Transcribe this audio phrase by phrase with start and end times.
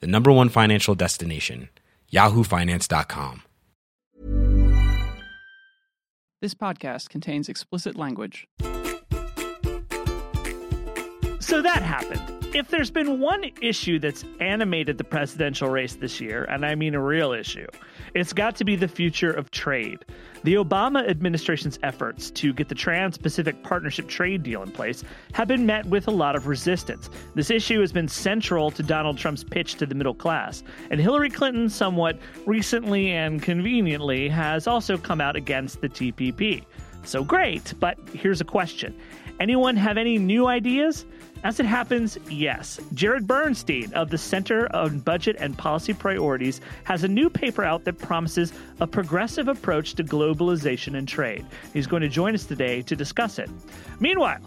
[0.00, 1.68] the number one financial destination,
[2.12, 3.42] yahoofinance.com.
[6.40, 8.46] This podcast contains explicit language.
[11.40, 12.43] So that happened.
[12.54, 16.94] If there's been one issue that's animated the presidential race this year, and I mean
[16.94, 17.66] a real issue,
[18.14, 20.04] it's got to be the future of trade.
[20.44, 25.48] The Obama administration's efforts to get the Trans Pacific Partnership trade deal in place have
[25.48, 27.10] been met with a lot of resistance.
[27.34, 30.62] This issue has been central to Donald Trump's pitch to the middle class,
[30.92, 36.64] and Hillary Clinton, somewhat recently and conveniently, has also come out against the TPP.
[37.02, 38.94] So great, but here's a question
[39.40, 41.04] Anyone have any new ideas?
[41.44, 42.80] As it happens, yes.
[42.94, 47.84] Jared Bernstein of the Center on Budget and Policy Priorities has a new paper out
[47.84, 51.44] that promises a progressive approach to globalization and trade.
[51.74, 53.50] He's going to join us today to discuss it.
[54.00, 54.40] Meanwhile,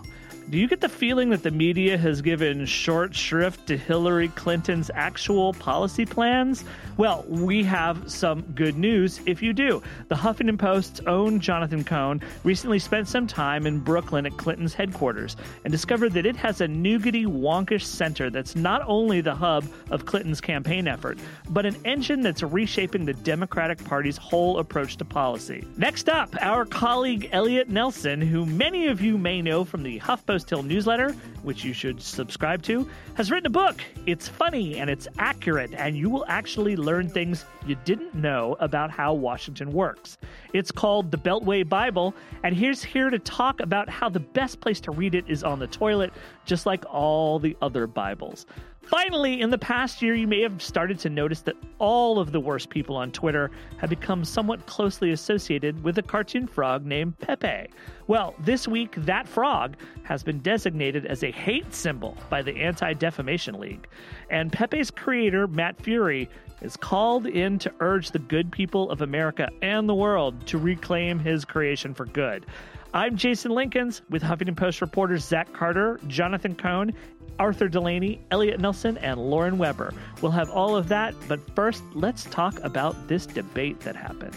[0.49, 4.89] do you get the feeling that the media has given short shrift to Hillary Clinton's
[4.93, 6.63] actual policy plans?
[6.95, 9.83] Well, we have some good news if you do.
[10.07, 15.35] The Huffington Post's own Jonathan Cohn recently spent some time in Brooklyn at Clinton's headquarters
[15.65, 20.05] and discovered that it has a nougaty, wonkish center that's not only the hub of
[20.05, 25.67] Clinton's campaign effort, but an engine that's reshaping the Democratic Party's whole approach to policy.
[25.75, 30.36] Next up, our colleague Elliot Nelson, who many of you may know from the HuffPost
[30.43, 33.81] Hill newsletter, which you should subscribe to, has written a book.
[34.05, 38.91] It's funny and it's accurate, and you will actually learn things you didn't know about
[38.91, 40.17] how Washington works.
[40.53, 42.13] It's called The Beltway Bible,
[42.43, 45.59] and he's here to talk about how the best place to read it is on
[45.59, 46.13] the toilet,
[46.45, 48.45] just like all the other Bibles.
[48.87, 52.39] Finally, in the past year, you may have started to notice that all of the
[52.39, 57.69] worst people on Twitter have become somewhat closely associated with a cartoon frog named Pepe.
[58.07, 62.93] Well, this week, that frog has been designated as a hate symbol by the Anti
[62.93, 63.89] Defamation League.
[64.29, 66.29] And Pepe's creator, Matt Furie,
[66.61, 71.19] is called in to urge the good people of America and the world to reclaim
[71.19, 72.45] his creation for good.
[72.93, 76.93] I'm Jason Linkins with Huffington Post reporters Zach Carter, Jonathan Cohn,
[77.39, 79.93] Arthur Delaney, Elliot Nelson, and Lauren Weber.
[80.21, 84.35] We'll have all of that, but first, let's talk about this debate that happened.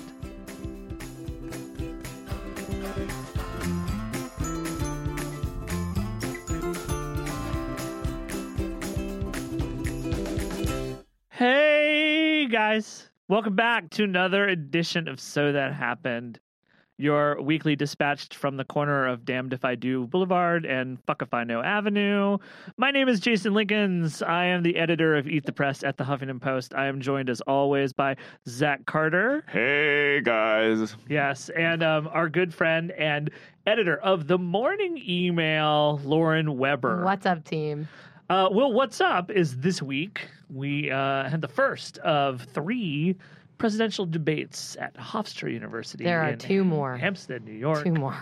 [11.31, 16.39] Hey guys, welcome back to another edition of So That Happened
[17.01, 21.33] your weekly dispatched from the corner of Damned If I Do Boulevard and Fuck If
[21.33, 22.37] I Know Avenue.
[22.77, 24.23] My name is Jason Linkins.
[24.27, 26.75] I am the editor of Eat the Press at the Huffington Post.
[26.75, 28.17] I am joined as always by
[28.47, 29.45] Zach Carter.
[29.51, 30.95] Hey guys.
[31.09, 33.31] Yes, and um, our good friend and
[33.67, 37.03] editor of the morning email, Lauren Weber.
[37.03, 37.89] What's up, team?
[38.29, 43.17] Uh, well, what's up is this week we uh, had the first of three
[43.61, 46.03] presidential debates at Hofstra University.
[46.03, 46.97] There are two more.
[46.97, 47.85] Hempstead, New York.
[47.85, 48.17] Two more.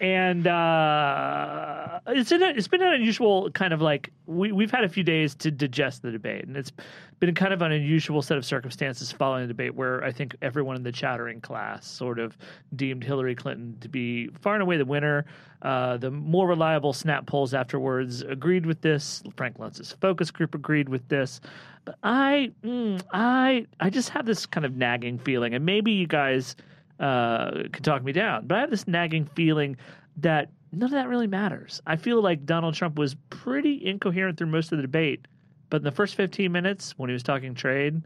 [0.00, 4.88] And uh, it's an, it's been an unusual kind of like we we've had a
[4.88, 6.70] few days to digest the debate, and it's
[7.18, 10.76] been kind of an unusual set of circumstances following the debate where I think everyone
[10.76, 12.38] in the chattering class sort of
[12.76, 15.24] deemed Hillary Clinton to be far and away the winner.
[15.62, 19.24] Uh, the more reliable snap polls afterwards agreed with this.
[19.36, 21.40] Frank Luntz's focus group agreed with this.
[21.84, 26.06] But I, mm, I, I just have this kind of nagging feeling, and maybe you
[26.06, 26.54] guys
[27.00, 29.76] uh, can talk me down, but I have this nagging feeling
[30.16, 31.80] that none of that really matters.
[31.86, 35.26] I feel like Donald Trump was pretty incoherent through most of the debate,
[35.70, 38.02] but in the first 15 minutes when he was talking trade,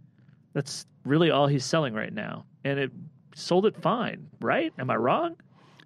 [0.53, 2.93] that's really all he's selling right now, and it
[3.35, 4.73] sold it fine, right?
[4.79, 5.37] Am I wrong?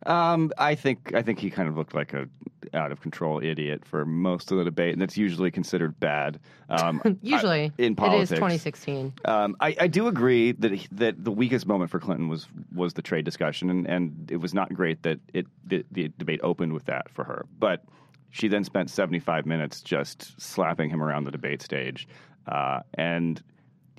[0.05, 2.29] Um, I think I think he kind of looked like a
[2.75, 6.39] out of control idiot for most of the debate, and that's usually considered bad.
[6.69, 9.15] Um, Usually, I, in politics, it is 2016.
[9.25, 13.03] Um, I, I do agree that that the weakest moment for Clinton was was the
[13.03, 16.85] trade discussion, and, and it was not great that it the, the debate opened with
[16.87, 17.47] that for her.
[17.59, 17.85] But
[18.31, 22.09] she then spent 75 minutes just slapping him around the debate stage,
[22.47, 23.43] uh, and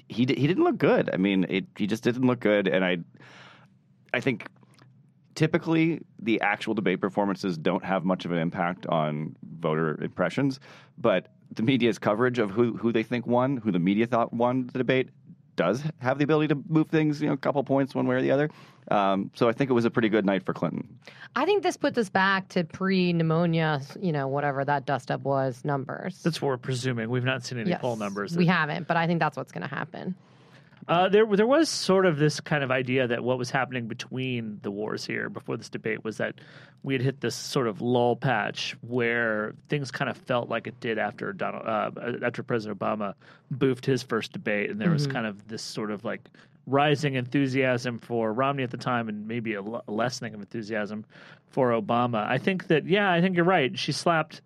[0.09, 1.09] he he didn't look good.
[1.13, 2.97] I mean, it, he just didn't look good, and I
[4.13, 4.47] I think
[5.37, 10.59] typically the actual debate performances don't have much of an impact on voter impressions,
[10.97, 14.65] but the media's coverage of who who they think won, who the media thought won
[14.73, 15.09] the debate,
[15.55, 18.21] does have the ability to move things, you know, a couple points one way or
[18.21, 18.49] the other.
[18.89, 20.87] Um, so I think it was a pretty good night for Clinton.
[21.35, 25.63] I think this puts us back to pre-pneumonia, you know, whatever that dust up was
[25.63, 26.23] numbers.
[26.23, 27.09] That's what we're presuming.
[27.09, 28.35] We've not seen any Yes, poll numbers.
[28.35, 30.15] We haven't, but I think that's what's going to happen.
[30.87, 34.59] Uh, there, there was sort of this kind of idea that what was happening between
[34.61, 36.35] the wars here before this debate was that
[36.81, 40.79] we had hit this sort of lull patch where things kind of felt like it
[40.79, 41.91] did after Donald, uh,
[42.25, 43.15] after President Obama
[43.53, 46.21] boofed his first debate, and there was kind of this sort of like
[46.65, 51.03] rising enthusiasm for Romney at the time, and maybe a, l- a lessening of enthusiasm
[51.49, 52.25] for Obama.
[52.25, 53.77] I think that, yeah, I think you're right.
[53.77, 54.41] She slapped,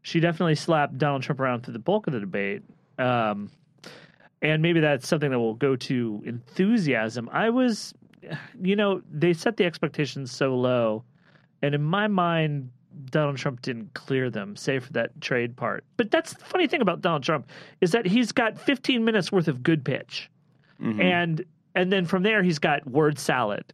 [0.00, 2.62] she definitely slapped Donald Trump around through the bulk of the debate.
[2.98, 3.50] Um,
[4.44, 7.30] and maybe that's something that will go to enthusiasm.
[7.32, 7.94] I was,
[8.62, 11.02] you know, they set the expectations so low,
[11.62, 12.70] and in my mind,
[13.06, 15.82] Donald Trump didn't clear them, save for that trade part.
[15.96, 17.48] But that's the funny thing about Donald Trump
[17.80, 20.30] is that he's got 15 minutes worth of good pitch,
[20.80, 21.00] mm-hmm.
[21.00, 21.44] and
[21.74, 23.64] and then from there he's got word salad.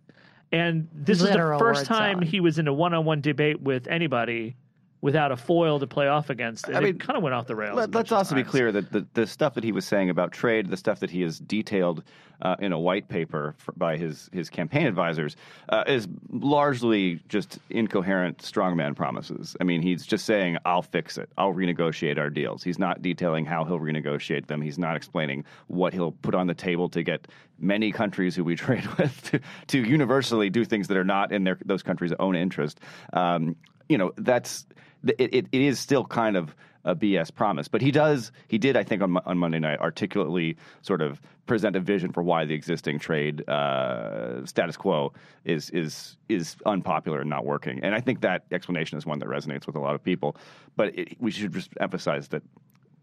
[0.52, 2.28] And this Literal is the first time salad.
[2.28, 4.56] he was in a one-on-one debate with anybody
[5.02, 6.68] without a foil to play off against.
[6.68, 7.76] I mean, it kind of went off the rails.
[7.76, 10.68] Let, us also be clear that the, the stuff that he was saying about trade,
[10.68, 12.02] the stuff that he has detailed
[12.42, 15.36] uh, in a white paper for, by his, his campaign advisors,
[15.70, 19.56] uh, is largely just incoherent strongman promises.
[19.60, 21.30] I mean, he's just saying, I'll fix it.
[21.38, 22.62] I'll renegotiate our deals.
[22.62, 24.60] He's not detailing how he'll renegotiate them.
[24.60, 27.26] He's not explaining what he'll put on the table to get
[27.58, 31.44] many countries who we trade with to, to universally do things that are not in
[31.44, 32.80] their, those countries' own interest.
[33.14, 33.56] Um,
[33.90, 34.66] you know, that's
[35.04, 36.54] it, it, it is still kind of
[36.84, 37.68] a BS promise.
[37.68, 41.76] But he does, he did, I think, on, on Monday night, articulately sort of present
[41.76, 45.12] a vision for why the existing trade uh, status quo
[45.44, 47.80] is is is unpopular and not working.
[47.82, 50.36] And I think that explanation is one that resonates with a lot of people.
[50.76, 52.42] But it, we should just emphasize that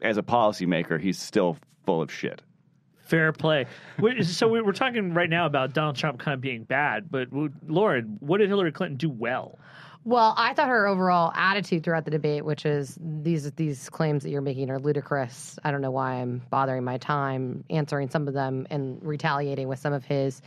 [0.01, 2.41] as a policymaker, he's still full of shit.
[3.05, 3.65] Fair play.
[4.23, 7.29] So we- we're talking right now about Donald Trump kind of being bad, but
[7.65, 9.57] Lauren, what did Hillary Clinton do well?
[10.07, 14.30] Well, I thought her overall attitude throughout the debate, which is these these claims that
[14.30, 15.59] you're making are ludicrous.
[15.65, 19.80] I don't know why I'm bothering my time answering some of them and retaliating with
[19.80, 20.42] some of his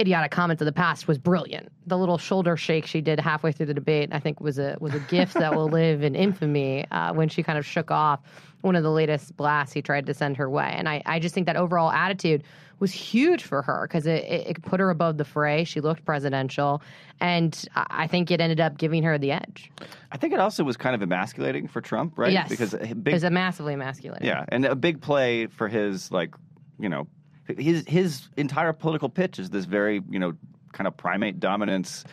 [0.00, 1.70] idiotic comments of the past was brilliant.
[1.86, 4.94] The little shoulder shake she did halfway through the debate, I think, was a was
[4.94, 8.20] a gift that will live in infamy uh, when she kind of shook off
[8.62, 10.72] one of the latest blasts he tried to send her way.
[10.74, 12.42] And I, I just think that overall attitude
[12.80, 15.64] was huge for her because it, it, it put her above the fray.
[15.64, 16.82] She looked presidential,
[17.20, 19.70] and I think it ended up giving her the edge.
[20.12, 22.32] I think it also was kind of emasculating for Trump, right?
[22.32, 24.26] Yes, Because a it was a massively emasculating.
[24.26, 26.34] Yeah, and a big play for his like,
[26.78, 27.08] you know,
[27.56, 30.34] his his entire political pitch is this very, you know,
[30.72, 32.04] kind of primate dominance,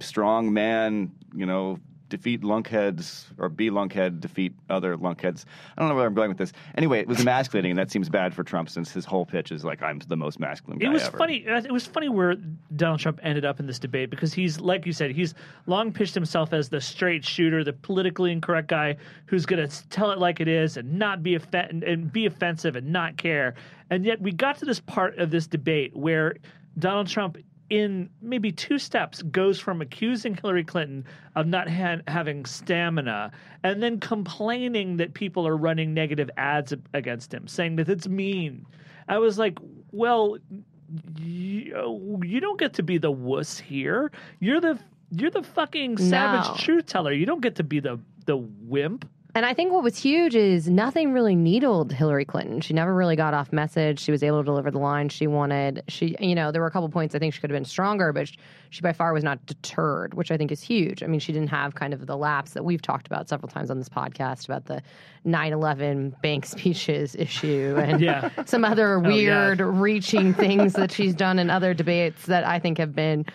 [0.00, 5.44] strong man, you know, defeat lunkheads or be lunkhead, defeat other lunkheads.
[5.76, 6.52] I don't know where I'm going with this.
[6.76, 9.64] Anyway, it was emasculating, and that seems bad for Trump since his whole pitch is
[9.64, 11.18] like, I'm the most masculine guy It was ever.
[11.18, 11.46] funny.
[11.48, 12.36] uh, It was funny where
[12.76, 15.34] Donald Trump ended up in this debate because he's, like you said, he's
[15.66, 20.10] long pitched himself as the straight shooter, the politically incorrect guy who's going to tell
[20.10, 23.54] it like it is and not be and, and be offensive and not care.
[23.90, 26.36] And yet we got to this part of this debate where
[26.78, 27.38] Donald Trump.
[27.68, 31.04] In maybe two steps, goes from accusing Hillary Clinton
[31.34, 33.32] of not ha- having stamina
[33.64, 38.64] and then complaining that people are running negative ads against him, saying that it's mean.
[39.08, 39.58] I was like,
[39.90, 40.38] well,
[41.18, 44.12] you, you don't get to be the wuss here.
[44.40, 44.78] You're the
[45.10, 46.54] you're the fucking savage No.
[46.56, 47.12] truth teller.
[47.12, 49.08] You don't get to be the the wimp.
[49.36, 52.62] And I think what was huge is nothing really needled Hillary Clinton.
[52.62, 54.00] She never really got off message.
[54.00, 55.82] She was able to deliver the line she wanted.
[55.88, 58.14] She, you know, there were a couple points I think she could have been stronger,
[58.14, 58.38] but she,
[58.70, 61.02] she by far was not deterred, which I think is huge.
[61.02, 63.70] I mean, she didn't have kind of the lapse that we've talked about several times
[63.70, 64.80] on this podcast about the
[65.26, 68.30] 9/11 bank speeches issue and Yeah.
[68.46, 69.48] some other oh, yeah.
[69.48, 73.26] weird reaching things that she's done in other debates that I think have been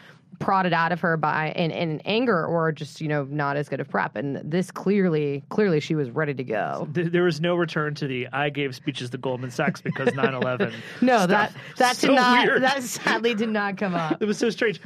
[0.41, 3.79] prodded out of her by in, in anger or just you know not as good
[3.79, 7.95] of prep and this clearly clearly she was ready to go There was no return
[7.95, 10.73] to the I gave speeches to Goldman Sachs because 9/11.
[11.01, 12.63] no that that So did not weird.
[12.63, 14.81] that sadly did not come up It was so strange.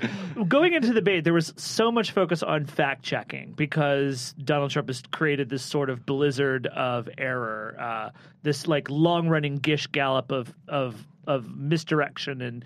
[0.47, 4.89] Going into the debate, there was so much focus on fact checking because Donald Trump
[4.89, 8.09] has created this sort of blizzard of error, uh,
[8.43, 12.65] this like long running Gish gallop of of of misdirection and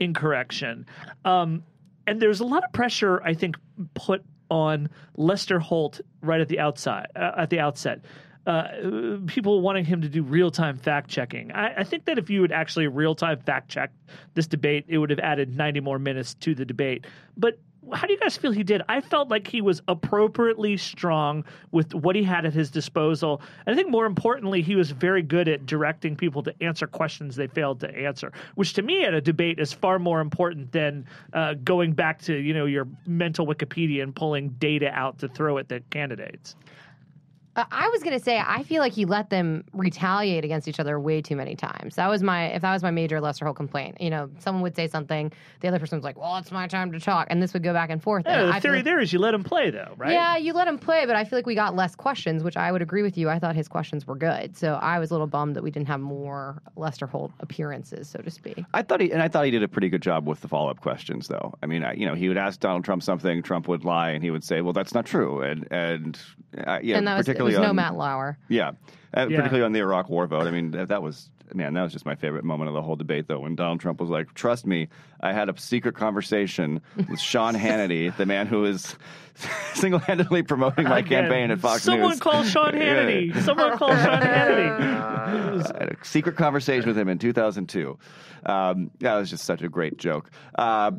[0.00, 0.86] incorrection.
[1.24, 1.62] Um,
[2.08, 3.56] and there's a lot of pressure, I think,
[3.94, 8.00] put on Lester Holt right at the outside uh, at the outset.
[8.46, 11.52] Uh, people wanting him to do real time fact checking.
[11.52, 13.94] I, I think that if you had actually real time fact checked
[14.32, 17.06] this debate, it would have added 90 more minutes to the debate.
[17.36, 17.58] But
[17.92, 18.82] how do you guys feel he did?
[18.88, 23.40] I felt like he was appropriately strong with what he had at his disposal.
[23.66, 27.36] And I think more importantly, he was very good at directing people to answer questions
[27.36, 31.06] they failed to answer, which to me at a debate is far more important than
[31.32, 35.58] uh, going back to, you know, your mental Wikipedia and pulling data out to throw
[35.58, 36.56] at the candidates.
[37.58, 41.00] Uh, I was gonna say I feel like he let them retaliate against each other
[41.00, 41.96] way too many times.
[41.96, 44.00] That was my if that was my major Lester Holt complaint.
[44.00, 46.92] You know, someone would say something, the other person was like, "Well, it's my time
[46.92, 48.26] to talk," and this would go back and forth.
[48.26, 50.12] Yeah, and the I theory like- there is you let him play, though, right?
[50.12, 52.70] Yeah, you let him play, but I feel like we got less questions, which I
[52.70, 53.28] would agree with you.
[53.28, 55.88] I thought his questions were good, so I was a little bummed that we didn't
[55.88, 58.64] have more Lester Holt appearances, so to speak.
[58.72, 60.70] I thought he and I thought he did a pretty good job with the follow
[60.70, 61.54] up questions, though.
[61.60, 64.22] I mean, I, you know, he would ask Donald Trump something, Trump would lie, and
[64.22, 66.16] he would say, "Well, that's not true," and and
[66.56, 67.16] uh, yeah, and that
[67.48, 68.38] was, it particularly was no Matt Lauer.
[68.48, 68.72] Yeah, uh,
[69.28, 69.36] Yeah.
[69.36, 70.46] particularly on the Iraq War vote.
[70.46, 72.94] I mean, that, that was man, that was just my favorite moment of the whole
[72.96, 74.88] debate, though, when Donald Trump was like, "Trust me,
[75.20, 78.94] I had a secret conversation with Sean Hannity, the man who is
[79.74, 83.02] single handedly promoting my Again, campaign at Fox Someone News." call Sean Yeah.
[83.02, 83.40] Hannity.
[83.42, 84.70] Someone call Sean Hannity.
[85.74, 87.98] I had a secret conversation with him in 2002.
[88.46, 90.30] Um, that was just such a great joke.
[90.54, 90.92] Uh,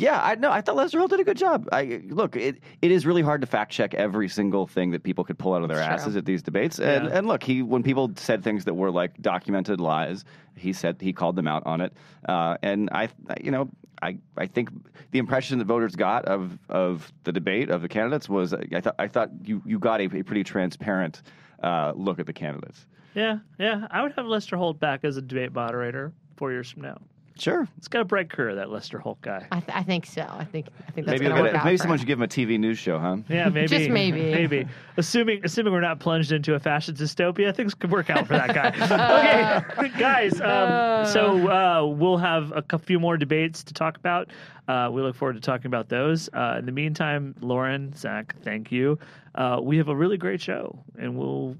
[0.00, 0.50] yeah, I know.
[0.50, 1.68] I thought Lester Holt did a good job.
[1.72, 5.24] I look, it it is really hard to fact check every single thing that people
[5.24, 6.78] could pull out of their asses at these debates.
[6.78, 7.18] And Yeah.
[7.18, 10.24] and look, he when people said things that were like documented lies,
[10.56, 11.92] he said he called them out on it.
[12.28, 13.08] Uh, and I,
[13.42, 13.70] you know,
[14.02, 14.70] I I think
[15.10, 18.94] the impression that voters got of of the debate of the candidates was I thought
[18.98, 21.22] I thought you you got a, a pretty transparent
[21.62, 22.86] uh, look at the candidates.
[23.14, 23.86] Yeah, yeah.
[23.90, 26.98] I would have Lester Holt back as a debate moderator four years from now.
[27.38, 27.68] Sure.
[27.76, 29.46] It's got a bright career, that Lester Holt guy.
[29.52, 30.22] I, th- I think so.
[30.22, 31.64] I think I think that's Maybe going to we'll work out.
[31.64, 32.00] maybe for someone him.
[32.00, 33.18] should give him a TV news show, huh?
[33.28, 33.68] Yeah, maybe.
[33.68, 34.22] Just maybe.
[34.32, 34.66] Maybe.
[34.96, 38.54] Assuming assuming we're not plunged into a fascist dystopia, things could work out for that
[38.54, 39.64] guy.
[39.78, 40.40] okay, guys.
[40.40, 44.28] Um, so uh, we'll have a few more debates to talk about.
[44.66, 46.28] Uh, we look forward to talking about those.
[46.32, 48.98] Uh, in the meantime, Lauren, Zach, thank you.
[49.34, 51.56] Uh, we have a really great show, and we'll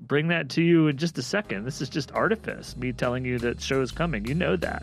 [0.00, 1.64] bring that to you in just a second.
[1.64, 4.26] This is just artifice, me telling you that show is coming.
[4.26, 4.82] You know that.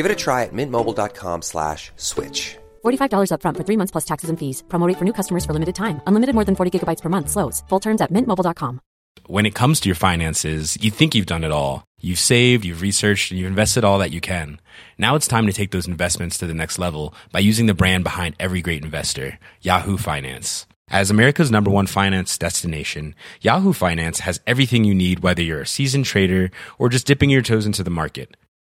[0.00, 2.56] Give it a try at mintmobile.com slash switch.
[2.82, 4.64] $45 upfront for three months plus taxes and fees.
[4.70, 6.00] Promo rate for new customers for limited time.
[6.06, 7.28] Unlimited more than 40 gigabytes per month.
[7.28, 7.62] Slows.
[7.68, 8.80] Full terms at mintmobile.com.
[9.26, 11.84] when it comes to your finances, you think you've done it all.
[12.00, 14.58] You've saved, you've researched, and you've invested all that you can.
[14.96, 18.02] Now it's time to take those investments to the next level by using the brand
[18.04, 20.66] behind every great investor, Yahoo Finance.
[20.88, 25.74] As America's number one finance destination, Yahoo Finance has everything you need, whether you're a
[25.76, 28.28] seasoned trader or just dipping your toes into the market.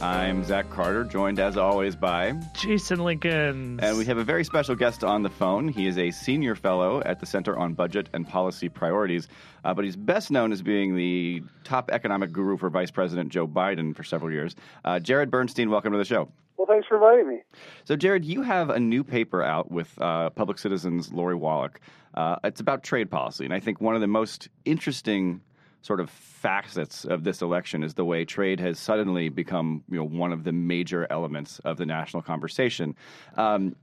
[0.00, 3.80] I'm Zach Carter, joined as always by, Jason Linkins.
[3.82, 5.66] and we have a very special guest on the phone.
[5.66, 9.26] He is a senior fellow at the Center on Budget and Policy Priorities,
[9.64, 13.48] uh, but he's best known as being the top economic guru for Vice President Joe
[13.48, 14.54] Biden for several years.
[14.84, 16.28] Uh, Jared Bernstein, welcome to the show.
[16.56, 17.42] Well, thanks for inviting me.
[17.84, 21.80] So, Jared, you have a new paper out with uh, Public Citizen's Lori Wallach.
[22.14, 25.40] Uh, it's about trade policy, and I think one of the most interesting
[25.88, 30.04] sort of facets of this election is the way trade has suddenly become, you know,
[30.04, 32.94] one of the major elements of the national conversation.
[33.38, 33.74] Um,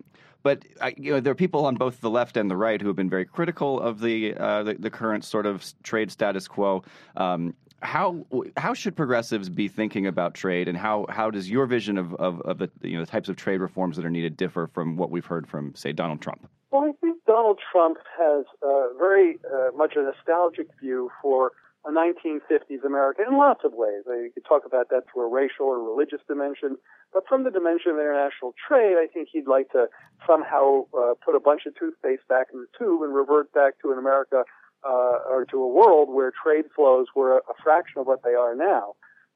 [0.43, 0.63] but
[0.97, 3.09] you know, there are people on both the left and the right who have been
[3.09, 6.83] very critical of the uh, the, the current sort of trade status quo.
[7.17, 11.97] Um, how how should progressives be thinking about trade, and how how does your vision
[11.97, 14.67] of, of, of the you know the types of trade reforms that are needed differ
[14.67, 16.47] from what we've heard from say Donald Trump?
[16.69, 21.53] Well, I think Donald Trump has uh, very uh, much a nostalgic view for
[21.85, 24.01] a 1950s America in lots of ways.
[24.07, 26.77] You could talk about that through a racial or religious dimension,
[27.13, 29.87] but from the dimension of international trade, I think he'd like to
[30.25, 33.91] somehow uh, put a bunch of toothpaste back in the tube and revert back to
[33.91, 34.43] an America
[34.83, 38.33] uh, or to a world where trade flows were a, a fraction of what they
[38.33, 38.93] are now.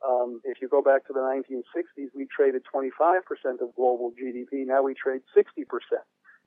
[0.08, 3.20] Um, if you go back to the 1960s, we traded 25%
[3.62, 4.66] of global GDP.
[4.66, 5.66] Now we trade 60%.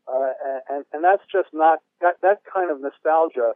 [0.08, 0.32] Uh,
[0.68, 3.52] and, and that's just not, that, that kind of nostalgia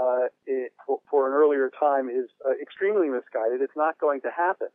[0.00, 0.72] uh, it,
[1.10, 3.60] for, an earlier time is uh, extremely misguided.
[3.60, 4.68] It's not going to happen.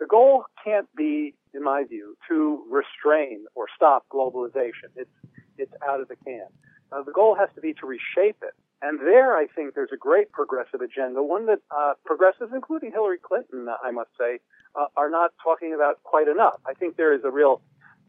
[0.00, 4.90] The goal can't be, in my view, to restrain or stop globalization.
[4.96, 5.10] It's
[5.58, 6.46] it's out of the can.
[6.92, 8.54] Uh, the goal has to be to reshape it.
[8.80, 13.18] And there, I think there's a great progressive agenda, one that uh, progressives, including Hillary
[13.20, 14.38] Clinton, I must say,
[14.76, 16.60] uh, are not talking about quite enough.
[16.64, 17.60] I think there is a real,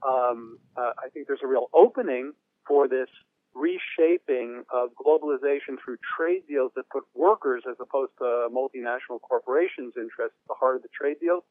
[0.07, 2.33] um, uh, I think there's a real opening
[2.67, 3.09] for this
[3.59, 10.37] reshaping of globalization through trade deals that put workers as opposed to multinational corporations' interests
[10.43, 11.43] at the heart of the trade deals.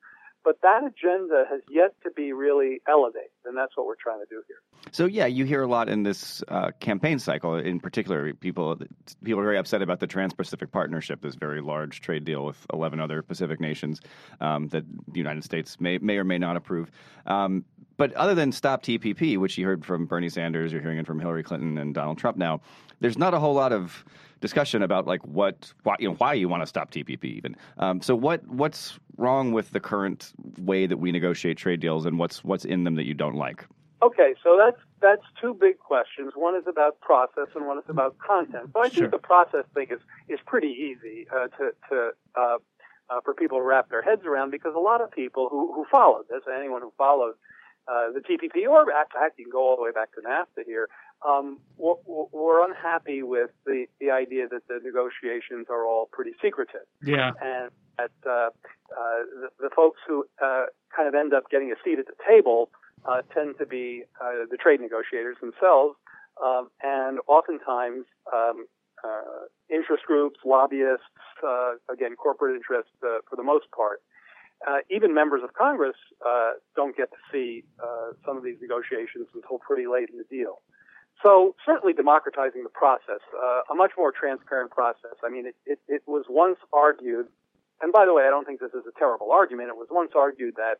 [0.44, 4.26] But that agenda has yet to be really elevated, and that's what we're trying to
[4.30, 4.56] do here.
[4.92, 7.56] So, yeah, you hear a lot in this uh, campaign cycle.
[7.56, 8.78] In particular, people
[9.24, 13.00] people are very upset about the Trans-Pacific Partnership, this very large trade deal with 11
[13.00, 14.00] other Pacific nations
[14.40, 16.90] um, that the United States may may or may not approve.
[17.26, 17.64] Um,
[17.98, 21.20] but other than stop TPP, which you heard from Bernie Sanders, you're hearing it from
[21.20, 22.60] Hillary Clinton and Donald Trump now,
[23.00, 24.04] there's not a whole lot of
[24.40, 27.56] discussion about like what why you know why you want to stop TPP even.
[27.76, 32.18] Um, so what what's wrong with the current way that we negotiate trade deals, and
[32.18, 33.66] what's what's in them that you don't like?
[34.00, 36.32] Okay, so that's that's two big questions.
[36.36, 38.70] One is about process, and one is about content.
[38.72, 39.02] So I sure.
[39.02, 42.58] think the process thing is is pretty easy uh, to to uh,
[43.10, 45.84] uh, for people to wrap their heads around because a lot of people who who
[45.90, 47.34] followed this, anyone who followed
[47.88, 50.64] uh, the TPP, or in fact, you can go all the way back to NAFTA
[50.66, 50.88] here,
[51.26, 56.86] um, we're, we're, unhappy with the, the idea that the negotiations are all pretty secretive.
[57.02, 57.32] Yeah.
[57.42, 58.50] And that uh, uh,
[59.40, 62.70] the, the, folks who uh, kind of end up getting a seat at the table
[63.04, 65.96] uh, tend to be uh, the trade negotiators themselves,
[66.44, 68.66] um, and oftentimes um,
[69.70, 71.02] interest groups, lobbyists,
[71.92, 74.00] again, corporate interests for the most part
[74.66, 75.96] uh, even members of Congress
[76.26, 80.26] uh, don't get to see uh, some of these negotiations until pretty late in the
[80.28, 80.62] deal.
[81.22, 85.18] So certainly democratizing the process, uh, a much more transparent process.
[85.24, 87.26] I mean, it, it, it, was once argued,
[87.82, 89.68] and by the way, I don't think this is a terrible argument.
[89.68, 90.78] It was once argued that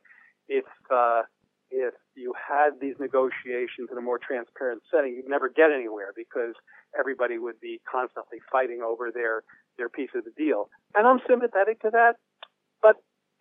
[0.48, 1.22] if uh,
[1.70, 6.54] if you had these negotiations in a more transparent setting, you'd never get anywhere because
[6.98, 9.42] everybody would be constantly fighting over their
[9.76, 10.70] their piece of the deal.
[10.94, 12.16] And I'm sympathetic to that,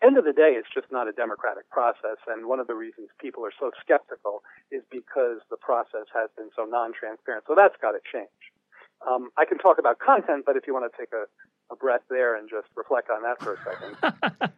[0.04, 2.18] end of the day, it's just not a democratic process.
[2.28, 6.50] And one of the reasons people are so skeptical is because the process has been
[6.56, 7.46] so non-transparent.
[7.48, 8.30] So that's got to change.
[9.08, 11.26] Um, I can talk about content, but if you want to take a,
[11.72, 14.52] a breath there and just reflect on that for a second.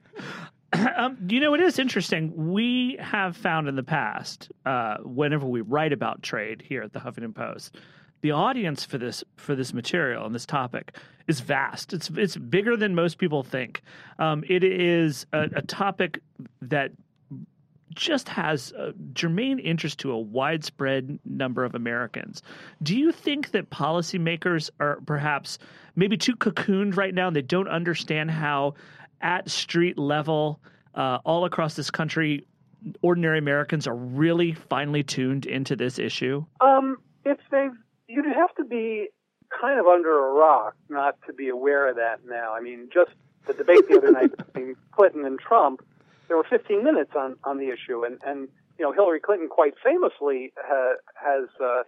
[0.98, 2.52] um, you know, it is interesting.
[2.52, 7.00] We have found in the past, uh, whenever we write about trade here at the
[7.00, 7.78] Huffington Post,
[8.22, 10.96] the audience for this for this material and this topic
[11.28, 11.94] is vast.
[11.94, 13.82] It's it's bigger than most people think.
[14.18, 16.20] Um, it is a, a, topic
[16.62, 16.92] that
[17.94, 18.74] just has
[19.14, 22.42] germane interest to a widespread number of Americans.
[22.84, 25.58] Do you think that policymakers are perhaps
[25.96, 28.76] maybe too cocooned right now and they don't understand how
[29.22, 30.60] at street level
[30.96, 32.46] uh, all across this country
[33.02, 36.46] ordinary Americans are really finely tuned into this issue?
[36.62, 37.72] Um, if they've
[38.10, 39.10] you'd have to be
[39.50, 42.54] kind of under a rock not to be aware of that now.
[42.54, 43.12] I mean, just
[43.48, 45.82] the debate the other night between Clinton and Trump,
[46.28, 49.74] there were 15 minutes on, on the issue, and, and you know Hillary Clinton quite
[49.84, 51.84] famously ha, has uh,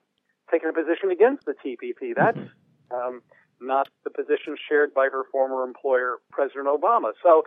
[0.51, 2.13] taken a position against the TPP.
[2.15, 2.95] That's mm-hmm.
[2.95, 3.21] um,
[3.59, 7.11] not the position shared by her former employer, President Obama.
[7.21, 7.43] So,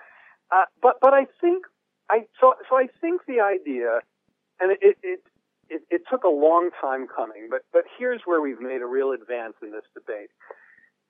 [0.52, 1.64] uh, but but I think
[2.10, 4.00] I so so I think the idea,
[4.60, 5.20] and it, it,
[5.68, 9.12] it it, took a long time coming, but, but here's where we've made a real
[9.12, 10.30] advance in this debate.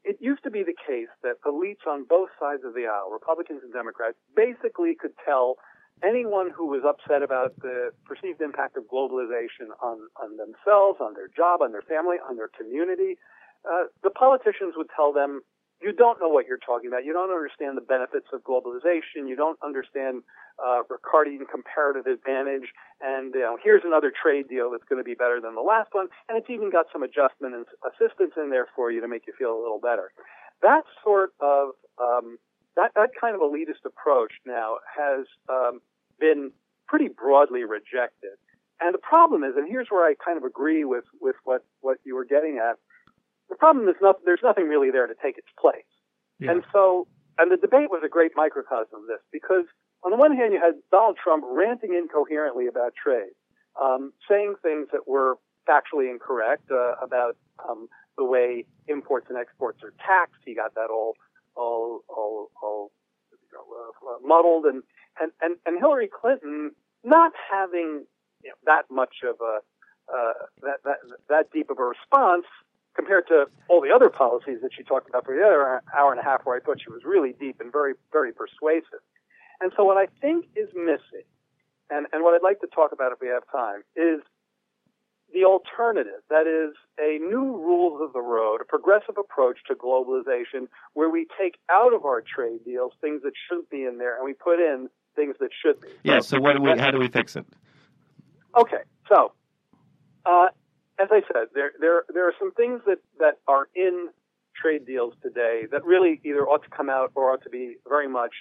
[0.05, 3.61] It used to be the case that elites on both sides of the aisle, Republicans
[3.65, 5.57] and Democrats, basically could tell
[6.03, 11.29] anyone who was upset about the perceived impact of globalization on, on themselves, on their
[11.29, 13.17] job, on their family, on their community.
[13.65, 15.41] Uh, the politicians would tell them,
[15.83, 17.05] you don't know what you're talking about.
[17.05, 19.29] You don't understand the benefits of globalization.
[19.29, 20.23] You don't understand
[20.59, 22.71] uh, Ricardian comparative advantage.
[23.01, 25.91] And you know, here's another trade deal that's going to be better than the last
[25.93, 26.09] one.
[26.29, 29.33] And it's even got some adjustment and assistance in there for you to make you
[29.37, 30.13] feel a little better.
[30.63, 32.39] That sort of um,
[32.77, 35.81] that that kind of elitist approach now has um,
[36.19, 36.51] been
[36.87, 38.39] pretty broadly rejected.
[38.81, 41.99] And the problem is, and here's where I kind of agree with with what what
[42.05, 42.79] you were getting at.
[43.49, 45.89] The problem is not there's nothing really there to take its place.
[46.39, 46.53] Yeah.
[46.53, 47.07] And so,
[47.39, 49.67] and the debate was a great microcosm of this because
[50.05, 53.33] on the one hand, you had Donald Trump ranting incoherently about trade,
[53.81, 55.37] um, saying things that were
[55.69, 57.37] factually incorrect uh, about
[57.69, 60.41] um, the way imports and exports are taxed.
[60.45, 61.15] He got that all
[61.57, 62.93] all all, all
[63.31, 64.83] you know, uh, muddled, and,
[65.21, 68.05] and and and Hillary Clinton not having
[68.43, 69.61] you know, that much of a
[70.13, 72.47] uh, that that that deep of a response
[72.95, 76.21] compared to all the other policies that she talked about for the other hour and
[76.21, 79.03] a half, where I thought she was really deep and very, very persuasive.
[79.61, 81.27] And so, what I think is missing,
[81.91, 84.21] and, and what I'd like to talk about if we have time, is
[85.33, 86.23] the alternative.
[86.31, 91.27] That is a new rules of the road, a progressive approach to globalization where we
[91.39, 94.61] take out of our trade deals things that shouldn't be in there and we put
[94.61, 95.89] in things that should be.
[96.05, 96.21] Yeah.
[96.21, 96.79] So what do we?
[96.79, 97.47] How do we fix it?
[98.57, 98.83] Okay.
[99.09, 99.33] So,
[100.25, 100.47] uh,
[101.01, 104.09] as I said, there there there are some things that that are in
[104.55, 108.09] trade deals today that really either ought to come out or ought to be very
[108.09, 108.33] much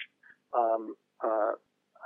[0.56, 1.52] um, uh,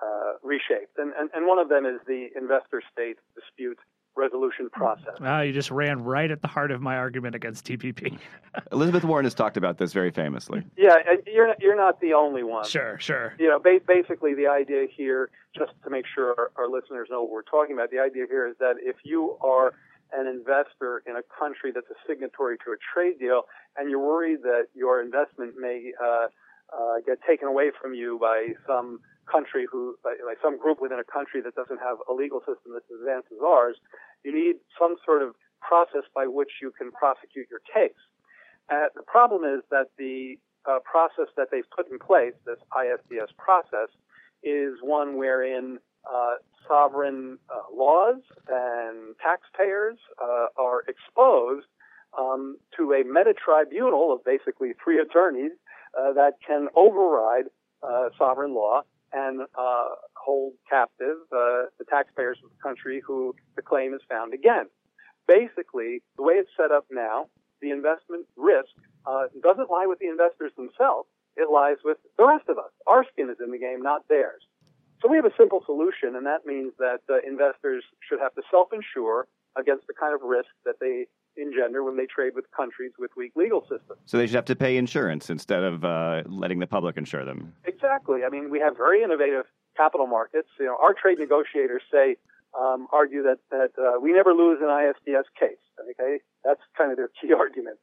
[0.03, 0.97] uh, reshaped.
[0.97, 3.79] And, and and one of them is the investor state dispute
[4.17, 5.15] resolution process.
[5.21, 8.19] Ah, you just ran right at the heart of my argument against TPP.
[8.73, 10.65] Elizabeth Warren has talked about this very famously.
[10.77, 12.65] Yeah, and you're not, you're not the only one.
[12.65, 13.35] sure, sure.
[13.39, 17.23] You know, ba- basically the idea here, just to make sure our, our listeners know
[17.23, 19.73] what we're talking about, the idea here is that if you are
[20.13, 23.43] an investor in a country that's a signatory to a trade deal,
[23.77, 26.29] and you're worried that your investment may uh,
[26.73, 30.99] uh, get taken away from you by some country who, by, by some group within
[30.99, 33.77] a country that doesn't have a legal system that's as advanced as ours,
[34.25, 37.99] you need some sort of process by which you can prosecute your case.
[38.73, 40.37] Uh, the problem is that the
[40.69, 43.89] uh, process that they've put in place, this ISDS process,
[44.43, 46.35] is one wherein uh,
[46.67, 51.67] sovereign uh, laws and taxpayers uh, are exposed
[52.19, 55.53] um, to a meta tribunal of basically three attorneys
[55.99, 57.45] uh, that can override
[58.19, 58.83] sovereign law
[59.13, 59.41] and
[60.15, 64.73] hold captive the taxpayers of the country who the claim is found against.
[65.27, 67.27] Basically, the way it's set up now,
[67.63, 68.69] the investment risk
[69.43, 71.09] doesn't lie with the investors themselves.
[71.37, 72.73] It lies with the rest of us.
[72.87, 74.43] Our skin is in the game, not theirs.
[75.01, 78.43] So we have a simple solution, and that means that uh, investors should have to
[78.51, 81.07] self-insure against the kind of risk that they
[81.37, 84.01] engender when they trade with countries with weak legal systems.
[84.07, 87.53] So they should have to pay insurance instead of uh, letting the public insure them.
[87.65, 88.25] Exactly.
[88.25, 89.45] I mean, we have very innovative
[89.77, 90.49] capital markets.
[90.59, 92.17] You know, our trade negotiators say
[92.59, 95.59] um, argue that that uh, we never lose an ISDS case.
[95.91, 97.79] Okay, that's kind of their key argument,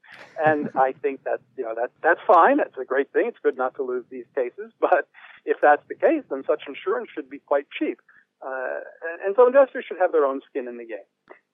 [0.46, 2.58] and I think that you know that that's fine.
[2.58, 3.28] That's a great thing.
[3.28, 5.08] It's good not to lose these cases, but
[5.46, 8.00] if that's the case, then such insurance should be quite cheap.
[8.46, 11.08] Uh, and, and, so investors should have their own skin in the game.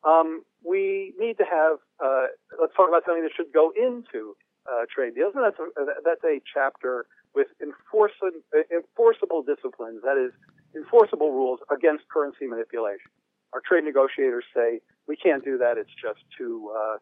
[0.04, 4.86] Um, we need to have, uh, let's talk about something that should go into uh,
[4.94, 5.66] trade deals, and that's a,
[6.04, 8.32] that's a chapter with enforceable,
[8.72, 10.32] enforceable disciplines, that is,
[10.76, 13.12] enforceable rules against currency manipulation.
[13.54, 16.98] Our trade negotiators say we can't do that; it's just too uh,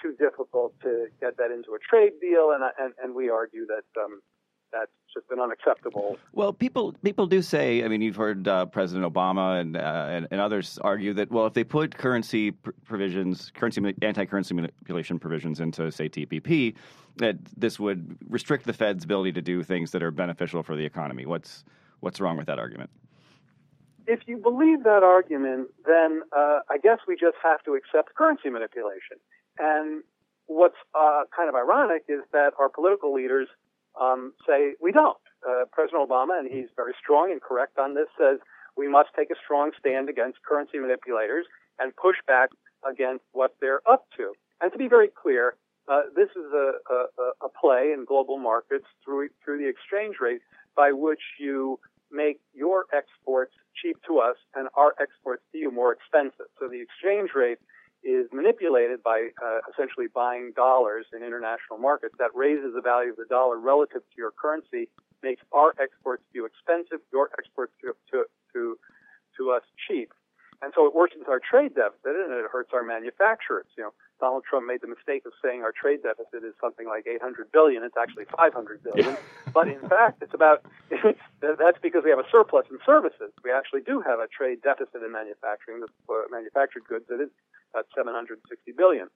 [0.00, 3.84] too difficult to get that into a trade deal, and and, and we argue that
[4.00, 4.20] um,
[4.72, 6.16] that's just been unacceptable.
[6.32, 7.84] Well, people people do say.
[7.84, 11.46] I mean, you've heard uh, President Obama and, uh, and, and others argue that well,
[11.46, 16.74] if they put currency pr- provisions, currency anti-currency manipulation provisions into say TPP,
[17.16, 20.84] that this would restrict the Fed's ability to do things that are beneficial for the
[20.84, 21.26] economy.
[21.26, 21.64] What's
[22.00, 22.90] what's wrong with that argument?
[24.06, 28.50] If you believe that argument, then uh, I guess we just have to accept currency
[28.50, 29.18] manipulation.
[29.58, 30.02] And
[30.46, 33.46] what's uh, kind of ironic is that our political leaders
[34.00, 35.18] um, say we don't.
[35.46, 38.38] Uh, President Obama, and he's very strong and correct on this, says
[38.76, 41.46] we must take a strong stand against currency manipulators
[41.78, 42.50] and push back
[42.88, 44.32] against what they're up to.
[44.60, 45.56] And to be very clear,
[45.88, 50.42] uh, this is a, a, a, play in global markets through through the exchange rate
[50.76, 51.80] by which you
[52.12, 56.46] make your exports cheap to us and our exports to you more expensive.
[56.58, 57.58] So the exchange rate
[58.02, 62.14] is manipulated by uh, essentially buying dollars in international markets.
[62.18, 64.88] That raises the value of the dollar relative to your currency,
[65.22, 68.78] makes our exports to you expensive, your exports to, to, to,
[69.36, 70.12] to us cheap.
[70.62, 73.66] And so it worsens our trade deficit and it hurts our manufacturers.
[73.76, 77.06] You know, Donald Trump made the mistake of saying our trade deficit is something like
[77.08, 77.82] 800 billion.
[77.82, 79.16] It's actually 500 billion.
[79.52, 80.64] but in fact, it's about,
[81.40, 83.32] that's because we have a surplus in services.
[83.42, 87.32] We actually do have a trade deficit in manufacturing, the uh, manufactured goods that is
[87.72, 88.38] about 760
[88.76, 89.08] billion.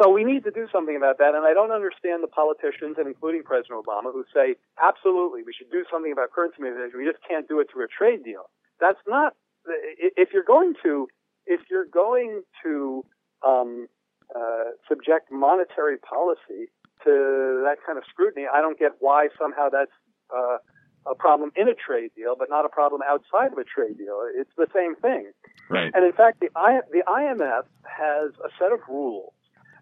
[0.00, 1.34] So we need to do something about that.
[1.34, 5.70] And I don't understand the politicians, and including President Obama, who say, absolutely, we should
[5.70, 6.98] do something about currency manipulation.
[6.98, 8.50] We just can't do it through a trade deal.
[8.78, 9.34] That's not
[9.66, 11.08] if you're going to
[11.46, 13.04] if you're going to
[13.46, 13.86] um,
[14.34, 16.70] uh, subject monetary policy
[17.04, 19.92] to that kind of scrutiny, I don't get why somehow that's
[20.34, 20.58] uh,
[21.06, 24.26] a problem in a trade deal, but not a problem outside of a trade deal.
[24.34, 25.30] It's the same thing.
[25.70, 25.90] Right.
[25.94, 29.32] And in fact, the, I, the IMF has a set of rules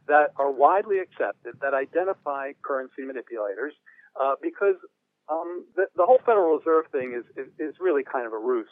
[0.07, 3.73] that are widely accepted that identify currency manipulators
[4.21, 4.77] uh, because
[5.31, 8.69] um, the, the, whole Federal Reserve thing is, is, is really kind of a ruse.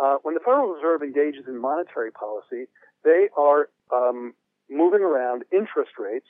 [0.00, 2.64] Uh, when the Federal Reserve engages in monetary policy,
[3.04, 4.32] they are um,
[4.72, 6.26] moving around interest rates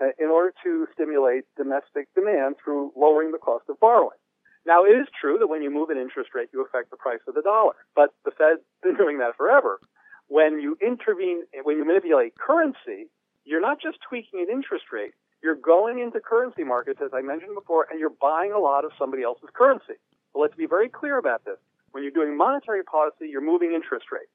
[0.00, 4.16] uh, in order to stimulate domestic demand through lowering the cost of borrowing.
[4.64, 7.20] Now, it is true that when you move an interest rate, you affect the price
[7.26, 9.80] of the dollar, but the Fed's been doing that forever.
[10.28, 13.10] When you intervene, when you manipulate currency,
[13.44, 17.54] you're not just tweaking an interest rate, you're going into currency markets, as I mentioned
[17.54, 19.98] before, and you're buying a lot of somebody else's currency.
[20.32, 21.58] So let's be very clear about this.
[21.90, 24.30] When you're doing monetary policy, you're moving interest rates.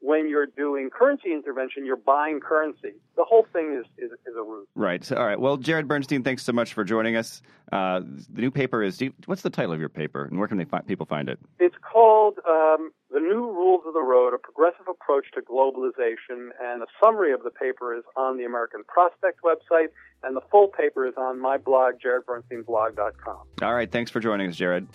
[0.00, 2.92] When you're doing currency intervention, you're buying currency.
[3.16, 4.68] The whole thing is, is, is a ruse.
[4.76, 5.04] Right.
[5.04, 5.38] So, all right.
[5.38, 7.42] Well, Jared Bernstein, thanks so much for joining us.
[7.72, 9.02] Uh, the new paper is.
[9.26, 11.38] What's the title of your paper, and where can they people find it?
[11.58, 16.82] It's called um, "The New Rules of the Road: A Progressive Approach to Globalization," and
[16.82, 19.88] a summary of the paper is on the American Prospect website,
[20.22, 23.40] and the full paper is on my blog, jaredbernsteinblog.com.
[23.62, 23.90] All right.
[23.90, 24.86] Thanks for joining us, Jared,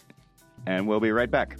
[0.66, 1.58] and we'll be right back.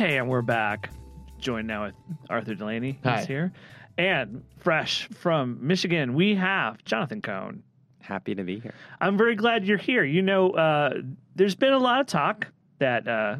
[0.00, 0.88] Hey, and we're back.
[1.38, 1.94] Joined now with
[2.30, 2.98] Arthur Delaney.
[3.04, 3.18] Hi.
[3.18, 3.52] He's here.
[3.98, 7.62] And fresh from Michigan, we have Jonathan Cohn.
[7.98, 8.72] Happy to be here.
[9.02, 10.02] I'm very glad you're here.
[10.02, 11.02] You know, uh,
[11.36, 12.46] there's been a lot of talk
[12.78, 13.36] that uh,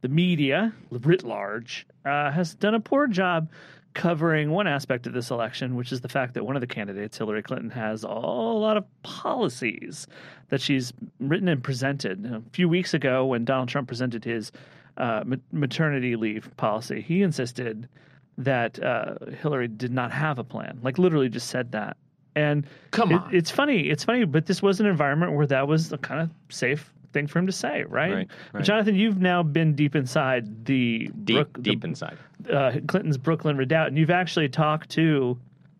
[0.00, 3.50] the media, writ large, uh, has done a poor job
[3.92, 7.18] covering one aspect of this election, which is the fact that one of the candidates,
[7.18, 10.06] Hillary Clinton, has a lot of policies
[10.48, 12.24] that she's written and presented.
[12.24, 14.50] A few weeks ago, when Donald Trump presented his
[14.98, 17.88] uh, maternity leave policy, he insisted
[18.36, 20.78] that uh, Hillary did not have a plan.
[20.82, 21.96] Like literally, just said that.
[22.36, 23.34] And Come it- on.
[23.34, 23.88] it's funny.
[23.88, 27.26] It's funny, but this was an environment where that was a kind of safe thing
[27.26, 28.12] for him to say, right?
[28.14, 28.64] Right, right.
[28.64, 32.18] Jonathan, you've now been deep inside the Deep, Brook- the- deep inside.
[32.52, 35.38] uh, Clinton's Brooklyn Redoubt, and you've actually talked to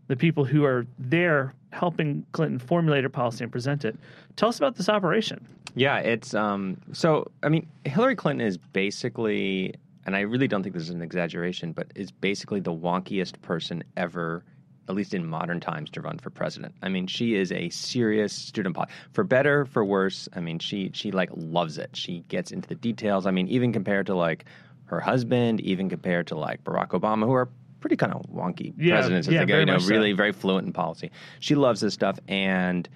[0.09, 3.95] the people who are there helping Clinton formulate her policy and present it.
[4.37, 5.47] Tell us about this operation.
[5.75, 6.79] Yeah, it's um.
[6.93, 9.75] So I mean, Hillary Clinton is basically,
[10.07, 13.83] and I really don't think this is an exaggeration, but is basically the wonkiest person
[13.97, 14.45] ever.
[14.89, 16.75] At least in modern times, to run for president.
[16.83, 20.31] I mean, she is a serious student poli- for better, for worse.
[20.35, 21.91] I mean, she she like loves it.
[21.95, 23.27] She gets into the details.
[23.27, 24.47] I mean, even compared to like
[24.87, 27.51] her husband, even compared to like Barack Obama, who are
[27.81, 29.59] pretty kind of wonky Yeah, presidents as yeah, they go.
[29.59, 29.91] You know, so.
[29.91, 31.11] really very fluent in policy.
[31.41, 32.89] She loves this stuff, and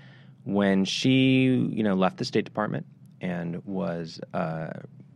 [0.44, 2.87] when she you know left the State Department
[3.20, 4.70] and was uh,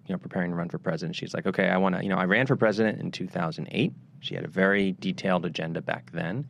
[0.06, 2.16] you know preparing to run for president, she's like, okay, I want to you know
[2.16, 3.92] I ran for president in 2008.
[4.20, 6.46] She had a very detailed agenda back then,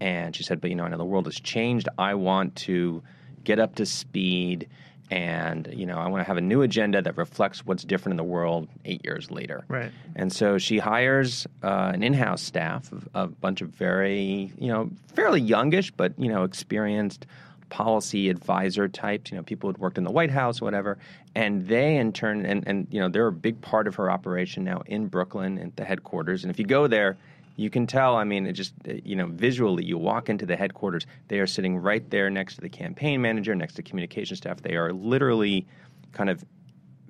[0.00, 1.88] and she said, but you know I know the world has changed.
[1.98, 3.02] I want to
[3.44, 4.68] get up to speed.
[5.10, 8.16] And you know, I want to have a new agenda that reflects what's different in
[8.18, 9.64] the world eight years later.
[9.66, 9.90] Right.
[10.14, 14.68] And so she hires uh, an in-house staff of of a bunch of very, you
[14.68, 17.24] know, fairly youngish, but you know, experienced
[17.68, 19.30] policy advisor types.
[19.30, 20.98] You know, people who'd worked in the White House, whatever.
[21.34, 24.64] And they, in turn, and and you know, they're a big part of her operation
[24.64, 26.44] now in Brooklyn at the headquarters.
[26.44, 27.16] And if you go there.
[27.60, 28.14] You can tell.
[28.14, 29.84] I mean, it just you know visually.
[29.84, 33.52] You walk into the headquarters; they are sitting right there next to the campaign manager,
[33.56, 34.62] next to communication staff.
[34.62, 35.66] They are literally
[36.12, 36.44] kind of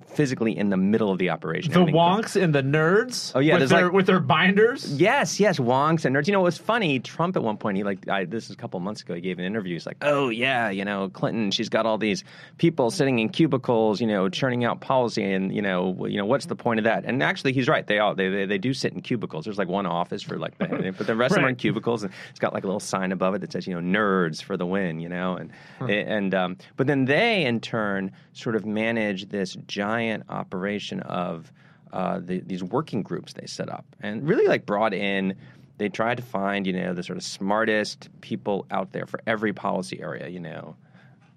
[0.09, 1.71] physically in the middle of the operation.
[1.71, 3.31] The wonks and the nerds.
[3.35, 4.99] Oh, yeah, with their like- with their binders.
[4.99, 6.27] Yes, yes, wonks and nerds.
[6.27, 6.99] You know, it was funny.
[6.99, 9.39] Trump at one point, he like, I, this is a couple months ago, he gave
[9.39, 9.73] an interview.
[9.73, 12.23] He's like, oh, yeah, you know, Clinton, she's got all these
[12.57, 15.23] people sitting in cubicles, you know, churning out policy.
[15.23, 17.05] And, you know, you know, what's the point of that?
[17.05, 17.85] And actually, he's right.
[17.85, 19.45] They all, they, they, they do sit in cubicles.
[19.45, 22.03] There's like one office for like, the, but the rest of them are in cubicles.
[22.03, 24.57] And it's got like a little sign above it that says, you know, nerds for
[24.57, 25.35] the win, you know?
[25.37, 29.98] And, and, um, but then they in turn sort of manage this giant
[30.29, 31.51] operation of,
[31.91, 35.35] uh, the, these working groups they set up and really like brought in
[35.79, 39.53] they tried to find you know the sort of smartest people out there for every
[39.53, 40.75] policy area you know.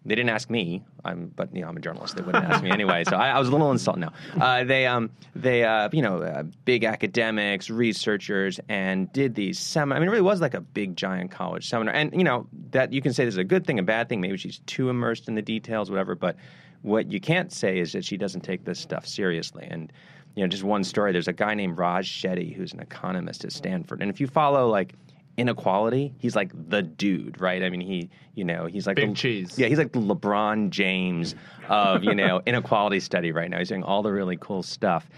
[0.04, 0.82] They didn't ask me.
[1.04, 2.16] I'm but you know i'm a journalist.
[2.16, 4.00] They wouldn't ask me anyway so I, I was a little insulted.
[4.00, 9.60] Now uh, they um they uh, you know uh, big academics researchers and did these
[9.60, 11.94] seminars i mean it really was like a big giant college seminar.
[11.94, 14.20] And you know that you can say this is a good thing a bad thing.
[14.20, 16.34] Maybe she's too immersed in the details whatever but
[16.82, 19.66] what you can't say is that she doesn't take this stuff seriously.
[19.70, 19.92] And
[20.34, 21.12] you know, just one story.
[21.12, 24.68] There's a guy named Raj Chetty who's an economist at Stanford, and if you follow
[24.68, 24.94] like
[25.36, 27.62] inequality, he's like the dude, right?
[27.62, 29.58] I mean, he, you know, he's like Big the, cheese.
[29.58, 31.34] Yeah, he's like the LeBron James
[31.68, 33.58] of you know inequality study right now.
[33.58, 35.08] He's doing all the really cool stuff.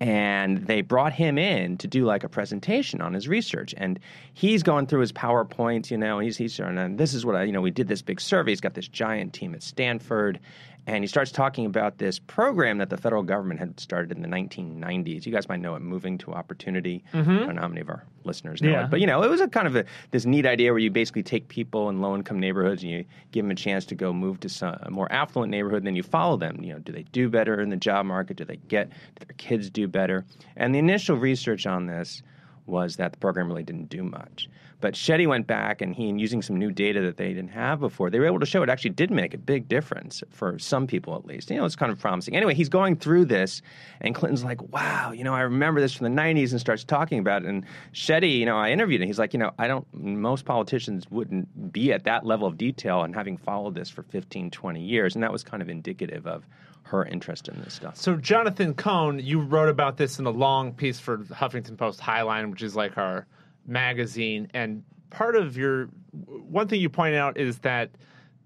[0.00, 4.00] And they brought him in to do like a presentation on his research, and
[4.34, 7.52] he's going through his PowerPoint, you know, he's he's and this is what I, you
[7.52, 8.50] know, we did this big survey.
[8.50, 10.40] He's got this giant team at Stanford,
[10.86, 14.28] And he starts talking about this program that the federal government had started in the
[14.28, 15.24] 1990s.
[15.24, 17.02] You guys might know it, Moving to Opportunity.
[17.14, 17.30] Mm-hmm.
[17.30, 18.84] I don't know how many of our listeners know Yeah.
[18.84, 20.90] it, but you know, it was a kind of a, this neat idea where you
[20.90, 24.40] basically take people in low-income neighborhoods and you give them a chance to go move
[24.40, 25.78] to some, a more affluent neighborhood.
[25.78, 26.62] And then you follow them.
[26.62, 28.36] You know, do they do better in the job market?
[28.36, 28.90] Do they get?
[28.90, 30.26] Do their kids do better?
[30.56, 32.22] And the initial research on this
[32.66, 34.48] was that the program really didn't do much.
[34.84, 37.80] But Chetty went back and he, and using some new data that they didn't have
[37.80, 40.86] before, they were able to show it actually did make a big difference for some
[40.86, 41.48] people at least.
[41.48, 42.36] You know, it's kind of promising.
[42.36, 43.62] Anyway, he's going through this,
[44.02, 47.18] and Clinton's like, wow, you know, I remember this from the 90s and starts talking
[47.18, 47.48] about it.
[47.48, 49.06] And Chetty, you know, I interviewed him.
[49.06, 53.04] He's like, you know, I don't, most politicians wouldn't be at that level of detail
[53.04, 55.14] and having followed this for 15, 20 years.
[55.14, 56.46] And that was kind of indicative of
[56.82, 57.96] her interest in this stuff.
[57.96, 62.50] So, Jonathan Cohn, you wrote about this in a long piece for Huffington Post Highline,
[62.50, 63.26] which is like our
[63.66, 64.48] magazine.
[64.54, 65.86] And part of your
[66.26, 67.90] one thing you point out is that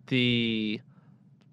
[0.06, 0.80] the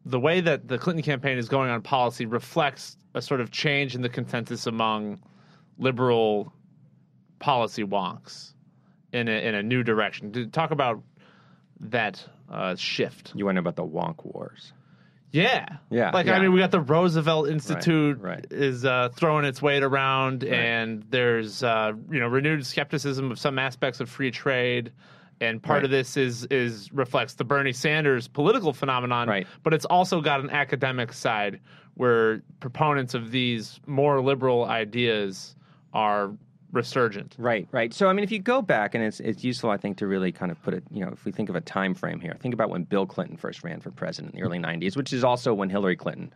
[0.05, 3.95] the way that the Clinton campaign is going on policy reflects a sort of change
[3.95, 5.19] in the consensus among
[5.79, 6.53] liberal
[7.39, 8.53] policy wonks
[9.13, 10.31] in a, in a new direction.
[10.33, 11.01] To talk about
[11.79, 13.33] that uh, shift.
[13.35, 14.73] You know about the wonk wars?
[15.35, 15.65] Yeah.
[15.89, 16.35] Yeah, Like, yeah.
[16.35, 18.45] I mean, we got the Roosevelt Institute right.
[18.49, 23.59] is uh, throwing its weight around, and there's, uh, you know, renewed skepticism of some
[23.59, 24.93] aspects of free trade.
[25.41, 25.83] And part Right.
[25.85, 29.45] of this is is reflects the Bernie Sanders political phenomenon, Right.
[29.63, 31.59] but it's also got an academic side
[31.95, 35.57] where proponents of these more liberal ideas
[35.93, 36.31] are
[36.75, 37.35] resurgent.
[37.37, 37.93] Right, right.
[37.93, 40.31] So I mean, if you go back, and it's it's useful, I think, to really
[40.31, 40.83] kind of put it.
[40.91, 43.37] You know, if we think of a time frame here, think about when Bill Clinton
[43.37, 46.33] first ran for president in the early '90s, which is also when Hillary Clinton,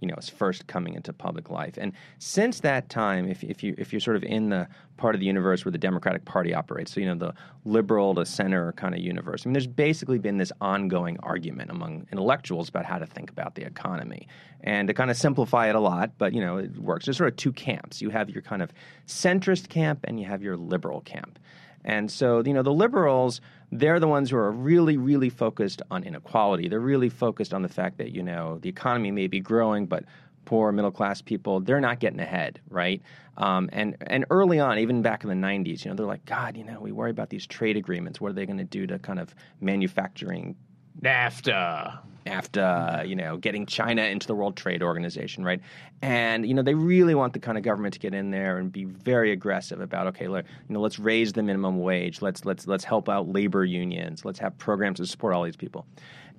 [0.00, 1.76] you know, is first coming into public life.
[1.78, 5.20] And since that time, if if you if you're sort of in the part of
[5.20, 7.34] the universe where the Democratic Party operates, so you know the
[7.64, 9.44] liberal to center kind of universe.
[9.44, 13.54] I mean, there's basically been this ongoing argument among intellectuals about how to think about
[13.54, 14.26] the economy.
[14.62, 17.06] And to kind of simplify it a lot, but you know, it works.
[17.06, 18.02] There's sort of two camps.
[18.02, 18.72] You have your kind of
[19.06, 21.38] centrist camp and you have your liberal camp.
[21.84, 23.40] And so, you know, the liberals,
[23.72, 26.68] they're the ones who are really, really focused on inequality.
[26.68, 30.04] They're really focused on the fact that, you know, the economy may be growing, but
[30.44, 33.00] poor middle class people, they're not getting ahead, right?
[33.36, 36.56] Um, and and early on, even back in the '90s, you know, they're like, God,
[36.56, 38.20] you know, we worry about these trade agreements.
[38.20, 40.56] What are they going to do to kind of manufacturing
[41.02, 41.98] NAFTA.
[42.26, 45.60] NAFTA, you know, getting China into the World Trade Organization, right?
[46.02, 48.70] And you know, they really want the kind of government to get in there and
[48.70, 52.66] be very aggressive about, okay, let, you know, let's raise the minimum wage, let's let's
[52.66, 55.86] let's help out labor unions, let's have programs to support all these people.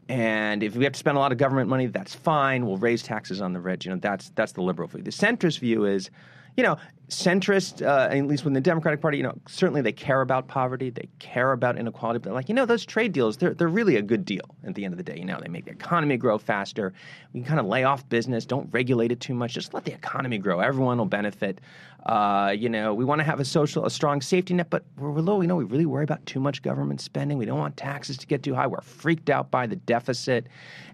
[0.10, 2.66] And if we have to spend a lot of government money, that's fine.
[2.66, 3.86] We'll raise taxes on the rich.
[3.86, 5.04] You know, that's that's the liberal view.
[5.04, 6.10] The centrist view is,
[6.58, 6.78] you know,
[7.12, 10.90] centrist, uh, at least within the Democratic Party, you know, certainly they care about poverty,
[10.90, 13.98] they care about inequality, but they're like, you know, those trade deals, they're, they're really
[13.98, 15.18] a good deal at the end of the day.
[15.18, 16.94] You know, they make the economy grow faster.
[17.34, 19.94] We can kind of lay off business, don't regulate it too much, just let the
[19.94, 20.62] economy grow.
[20.62, 21.60] Everyone will benefit.
[22.06, 25.12] Uh, you know, we want to have a social, a strong safety net, but we're
[25.20, 25.42] low.
[25.42, 27.38] You know, we really worry about too much government spending.
[27.38, 28.68] We don't want taxes to get too high.
[28.68, 30.48] We're freaked out by the deficit.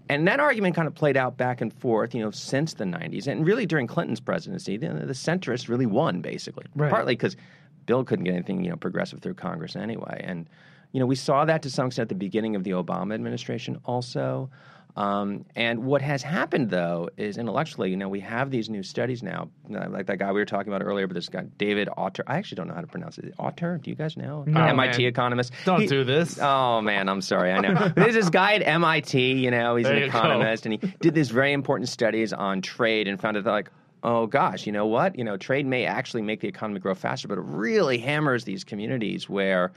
[0.10, 3.28] And that argument kind of played out back and forth, you know, since the 90s.
[3.28, 6.66] And really during Clinton's presidency, the, the centrists really won, basically.
[6.76, 6.90] Right.
[6.92, 7.36] Partly because
[7.86, 10.22] Bill couldn't get anything, you know, progressive through Congress anyway.
[10.24, 10.50] And,
[10.92, 13.80] you know, we saw that to some extent at the beginning of the Obama administration
[13.86, 14.50] also.
[14.96, 19.22] Um, and what has happened, though, is intellectually, you know, we have these new studies
[19.22, 22.24] now, uh, like that guy we were talking about earlier, but this guy, David Autor.
[22.26, 23.32] I actually don't know how to pronounce it.
[23.38, 23.78] Autor?
[23.78, 24.44] Do you guys know?
[24.48, 25.08] No, MIT man.
[25.08, 25.54] economist.
[25.66, 26.40] Don't He- do this.
[26.42, 27.52] Oh, man, I'm sorry.
[27.52, 27.90] I know.
[27.96, 30.18] There's this guy at MIT, you know, he's There an you go.
[30.18, 33.70] economist, and he did these very important studies on trade and found out that, like,
[34.08, 35.18] oh gosh, you know what?
[35.18, 38.64] You know, trade may actually make the economy grow faster, but it really hammers these
[38.64, 39.74] communities where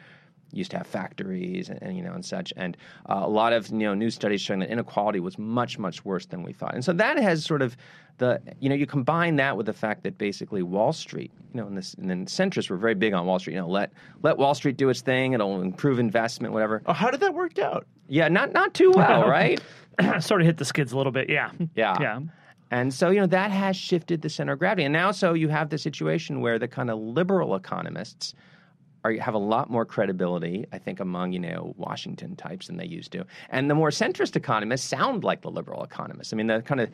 [0.53, 2.77] used to have factories and, and, you know and such and
[3.09, 6.27] uh, a lot of you know new studies showing that inequality was much much worse
[6.27, 7.77] than we thought and so that has sort of
[8.19, 11.69] the you know you combine that with the fact that basically Wall Street you know
[11.69, 13.93] and this and then centrists were very big on Wall Street you know let
[14.25, 17.61] let Wall Street do its thing it'll improve investment whatever Oh, how did that work
[17.61, 17.87] out?
[18.09, 19.61] yeah not not too well right
[20.19, 21.29] sort of hit the skids a little bit.
[21.29, 21.51] Yeah.
[21.75, 21.97] Yeah.
[22.01, 22.21] Yeah.
[22.71, 24.85] And so, you know, that has shifted the center of gravity.
[24.85, 28.35] And now, so you have the situation where the kind of liberal economists
[29.05, 32.87] are, have a lot more credibility, I think, among, you know, Washington types than they
[32.87, 33.25] used to.
[33.49, 36.33] And the more centrist economists sound like the liberal economists.
[36.33, 36.91] I mean, the kind of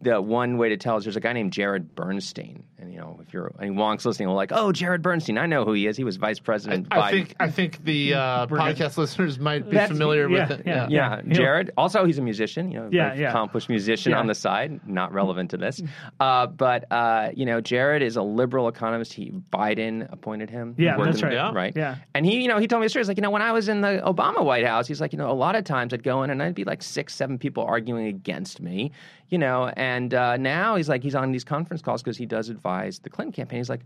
[0.00, 2.62] the one way to tell is there's a guy named Jared Bernstein.
[2.78, 5.64] And, you know, if you're any wonks listening, will like, oh, Jared Bernstein, I know
[5.64, 5.96] who he is.
[5.96, 7.10] He was vice president I Biden.
[7.10, 10.66] think I think the uh, podcast listeners might be That's- familiar yeah, with it.
[10.66, 10.86] yeah.
[10.90, 11.32] Yeah, Yeah.
[11.32, 11.70] Jared.
[11.78, 12.70] Also, he's a musician.
[12.70, 13.28] You know, Yeah, very yeah.
[13.30, 14.18] accomplished musician Yeah.
[14.20, 14.86] on the side.
[14.86, 15.80] Not relevant to this,
[16.20, 19.14] uh, but uh, you know, Jared is a liberal economist.
[19.14, 20.74] He Biden appointed him.
[20.76, 21.32] Yeah, that's in the right.
[21.34, 21.52] Yeah.
[21.54, 21.72] right?
[21.74, 21.96] Yeah.
[22.14, 23.00] And he, you know, he told me a story.
[23.00, 25.18] He's like, you know, when I was in the Obama White House, he's like, you
[25.18, 27.62] know, a lot of times I'd go in and I'd be like six, seven people
[27.64, 28.92] arguing against me,
[29.28, 32.48] you know, and uh, now he's like, he's on these conference calls because he does
[32.48, 33.58] advise the Clinton campaign.
[33.58, 33.82] He's like,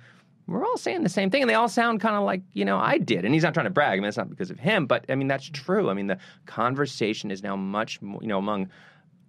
[0.47, 2.78] we're all saying the same thing, and they all sound kind of like you know
[2.78, 3.24] I did.
[3.24, 3.99] And he's not trying to brag.
[3.99, 5.91] I mean, it's not because of him, but I mean that's true.
[5.91, 8.70] I mean the conversation is now much more, you know, among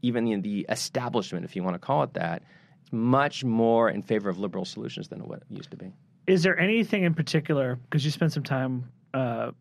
[0.02, 2.44] even the, the establishment, if you want to call it that,
[2.92, 5.92] much more in favor of liberal solutions than what it used to be.
[6.26, 9.52] Is there anything in particular, because you spent some time uh,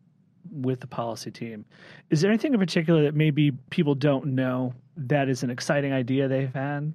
[0.51, 1.65] with the policy team,
[2.09, 6.27] is there anything in particular that maybe people don't know that is an exciting idea
[6.27, 6.93] they've had?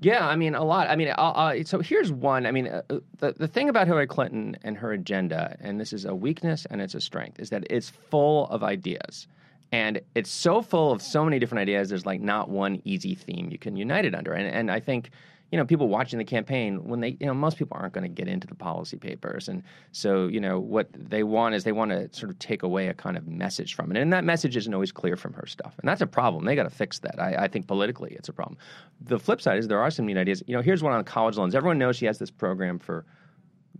[0.00, 0.88] Yeah, I mean a lot.
[0.88, 2.44] I mean, uh, uh, so here's one.
[2.44, 2.82] I mean, uh,
[3.18, 6.82] the the thing about Hillary Clinton and her agenda, and this is a weakness and
[6.82, 9.26] it's a strength, is that it's full of ideas,
[9.72, 11.88] and it's so full of so many different ideas.
[11.88, 15.10] There's like not one easy theme you can unite it under, and and I think
[15.52, 18.08] you know, people watching the campaign, when they, you know, most people aren't going to
[18.08, 19.48] get into the policy papers.
[19.48, 22.88] And so, you know, what they want is they want to sort of take away
[22.88, 24.00] a kind of message from it.
[24.00, 25.74] And that message isn't always clear from her stuff.
[25.78, 26.44] And that's a problem.
[26.44, 27.20] They got to fix that.
[27.20, 28.58] I, I, think politically it's a problem.
[29.02, 30.42] The flip side is there are some neat ideas.
[30.46, 31.54] You know, here's one on college loans.
[31.54, 33.04] Everyone knows she has this program for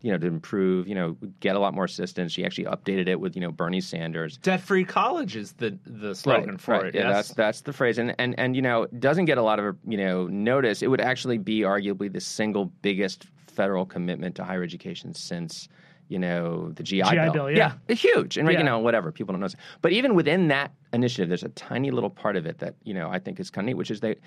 [0.07, 2.30] you know, to improve, you know, get a lot more assistance.
[2.30, 4.36] She actually updated it with, you know, Bernie Sanders.
[4.36, 6.86] Debt free college is the the slogan right, for right.
[6.86, 6.94] it.
[6.94, 7.14] Yeah, yes?
[7.14, 7.98] that's that's the phrase.
[7.98, 10.80] And and and you know, doesn't get a lot of you know notice.
[10.80, 15.68] It would actually be arguably the single biggest federal commitment to higher education since
[16.07, 17.72] you know the GI, GI Bill, yeah.
[17.88, 18.36] it's huge.
[18.36, 18.61] And right, Yeah.
[18.61, 19.48] you know, whatever people don't know.
[19.82, 23.11] But even within that initiative, there's a tiny little part of it that you know
[23.11, 24.18] I think is kind of neat, which is that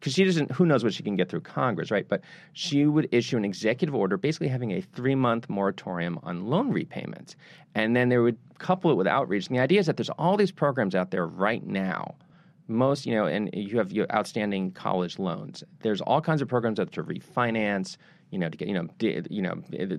[0.00, 2.08] because she doesn't, who knows what she can get through Congress, right?
[2.08, 2.22] But
[2.54, 7.36] she would issue an executive order basically having a three month moratorium on loan repayments.
[7.74, 9.46] And then they would couple it with outreach.
[9.48, 12.14] And the idea is that there's all these programs out there right now.
[12.66, 15.62] Most, you know, and you have your outstanding college loans.
[15.80, 17.96] There's all kinds of programs out to refinance,
[18.30, 18.86] you know, to get, you know,
[19.30, 19.96] you know, eh,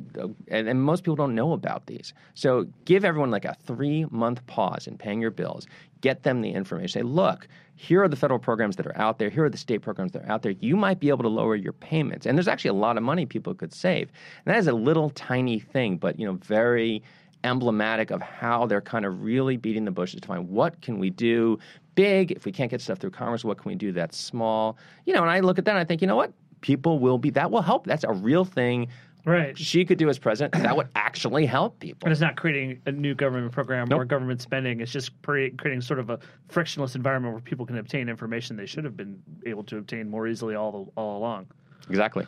[0.47, 2.13] and, and most people don't know about these.
[2.33, 5.67] So give everyone like a three month pause in paying your bills.
[6.01, 7.01] Get them the information.
[7.01, 9.29] Say, look, here are the federal programs that are out there.
[9.29, 10.53] Here are the state programs that are out there.
[10.59, 13.25] You might be able to lower your payments, and there's actually a lot of money
[13.25, 14.11] people could save.
[14.45, 17.03] And that is a little tiny thing, but you know, very
[17.43, 21.09] emblematic of how they're kind of really beating the bushes to find what can we
[21.09, 21.57] do
[21.95, 23.43] big if we can't get stuff through Congress.
[23.43, 24.77] What can we do that's small?
[25.05, 26.33] You know, and I look at that and I think, you know what?
[26.61, 27.85] People will be that will help.
[27.85, 28.87] That's a real thing.
[29.25, 29.57] Right.
[29.57, 30.53] She could do as president.
[30.63, 32.07] That would actually help people.
[32.07, 34.01] And it's not creating a new government program Nope.
[34.01, 34.79] or government spending.
[34.79, 38.65] It's just pre- creating sort of a frictionless environment where people can obtain information they
[38.65, 41.47] should have been able to obtain more easily all all along.
[41.89, 42.25] Exactly.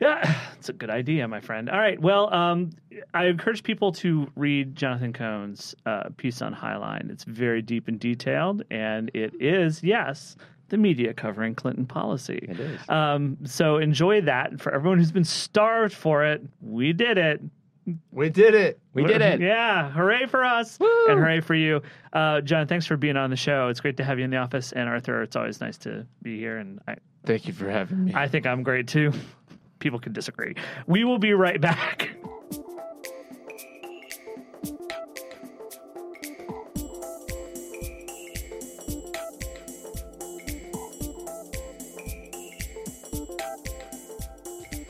[0.00, 1.70] Yeah, it's a good idea, my friend.
[1.70, 2.00] All right.
[2.00, 2.70] Well, um,
[3.14, 7.08] I encourage people to read Jonathan Cohn's uh, piece on Highline.
[7.10, 10.36] It's very deep and detailed, and it is, yes,
[10.72, 12.40] the media covering Clinton policy.
[12.48, 12.80] It is.
[12.88, 14.58] Um, so enjoy that.
[14.58, 17.42] For everyone who's been starved for it, we did it.
[18.10, 18.80] we did it.
[18.94, 19.38] We did it.
[19.52, 21.82] Yeah, hooray for us and hooray for you.
[22.12, 23.68] Uh, John, thanks for being on the show.
[23.68, 24.72] It's great to have you in the office.
[24.72, 26.56] And Arthur, it's always nice to be here.
[26.56, 26.96] And I,
[27.26, 28.14] Thank you for having me.
[28.14, 29.12] I think I'm great too.
[29.78, 30.54] People can disagree.
[30.86, 32.16] We will be right back.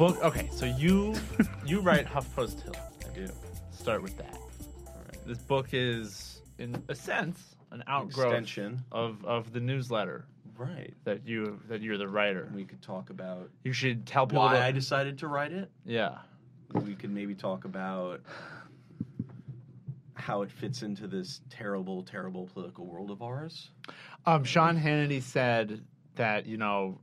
[0.03, 0.19] Book.
[0.25, 1.15] Okay, so you
[1.65, 2.75] you write HuffPost Hill.
[3.09, 3.29] I do.
[3.71, 4.35] Start with that.
[4.89, 5.27] All right.
[5.29, 8.83] This book is, in a sense, an outgrowth Extension.
[8.91, 10.25] of of the newsletter
[10.59, 10.93] Right.
[11.05, 12.51] that you that you're the writer.
[12.53, 14.43] We could talk about You should tell people.
[14.43, 15.71] why to- I decided to write it.
[15.85, 16.19] yeah.
[16.75, 18.23] We could maybe talk about
[20.15, 23.71] how it fits into this terrible, terrible political world of ours.
[24.27, 25.81] Um, Sean Hannity said
[26.17, 26.99] that you know,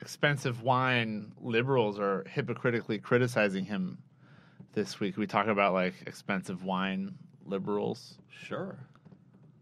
[0.00, 3.98] expensive wine liberals are hypocritically criticizing him
[4.72, 5.16] this week.
[5.16, 8.18] We talk about like expensive wine liberals.
[8.30, 8.76] Sure.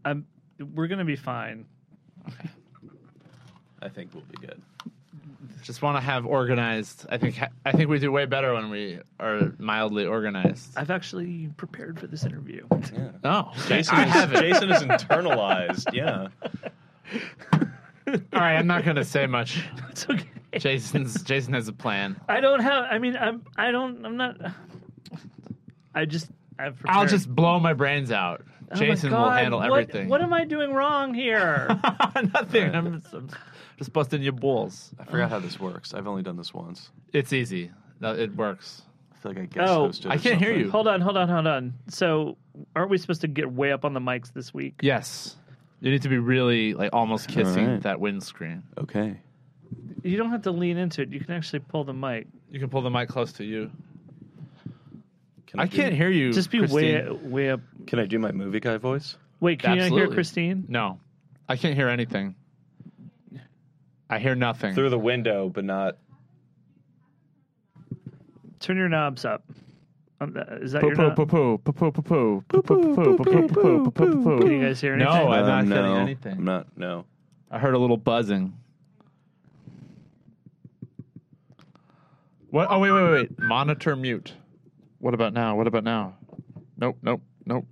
[0.04, 0.26] Um,
[0.74, 1.66] we're going to be fine.
[3.82, 4.60] I think we'll be good.
[5.62, 7.06] Just want to have organized.
[7.08, 10.76] I think I think we do way better when we are mildly organized.
[10.76, 12.66] I've actually prepared for this interview.
[12.92, 13.10] Yeah.
[13.24, 14.40] Oh, Jason, I is, have it.
[14.40, 15.92] Jason is internalized.
[15.94, 16.28] Yeah.
[18.06, 19.64] All right, I'm not going to say much.
[19.90, 20.28] It's okay.
[20.58, 22.20] Jason's Jason has a plan.
[22.28, 22.84] I don't have.
[22.90, 23.44] I mean, I'm.
[23.56, 24.04] I don't.
[24.04, 24.36] I'm not.
[25.94, 26.30] I just.
[26.58, 26.76] I've.
[26.78, 26.96] Prepared.
[26.96, 28.42] I'll just blow my brains out.
[28.72, 30.08] Oh my Jason will handle what- everything.
[30.08, 31.68] What am I doing wrong here?
[32.34, 32.74] Nothing.
[32.74, 33.28] I'm just, I'm
[33.78, 34.92] just busting your balls.
[34.98, 35.92] I forgot how this works.
[35.94, 36.90] I've only done this once.
[37.12, 37.70] It's easy.
[38.00, 38.82] No, It works.
[39.12, 40.06] I feel like I guest Oh, hosted.
[40.10, 40.60] I can't hear something.
[40.66, 40.70] you.
[40.70, 41.00] hold on.
[41.00, 41.28] Hold on.
[41.28, 41.74] Hold on.
[41.88, 42.36] So,
[42.74, 44.80] aren't we supposed to get way up on the mics this week?
[44.82, 45.36] Yes.
[45.84, 47.82] You need to be really like almost kissing right.
[47.82, 48.62] that windscreen.
[48.78, 49.20] Okay.
[50.02, 51.10] You don't have to lean into it.
[51.12, 52.26] You can actually pull the mic.
[52.50, 53.70] You can pull the mic close to you.
[55.46, 56.32] Can I do- can't hear you.
[56.32, 56.78] Just be Christine.
[56.80, 57.60] way way up.
[57.86, 59.18] Can I do my movie guy voice?
[59.40, 60.64] Wait, can you not hear Christine?
[60.68, 61.00] No,
[61.50, 62.34] I can't hear anything.
[64.08, 64.74] I hear nothing.
[64.74, 65.98] Through the window, but not.
[68.58, 69.44] Turn your knobs up.
[70.62, 70.94] Is that your?
[74.38, 75.12] Can you guys hear anything?
[75.12, 76.44] No, I'm not no, I'm anything.
[76.44, 76.66] not.
[76.76, 77.04] No.
[77.50, 78.56] I heard a little buzzing.
[82.50, 82.68] What?
[82.70, 83.38] Oh wait, wait, wait, wait.
[83.38, 84.32] Monitor mute.
[84.98, 85.56] What about now?
[85.56, 86.16] What about now?
[86.76, 87.66] Nope, nope, nope.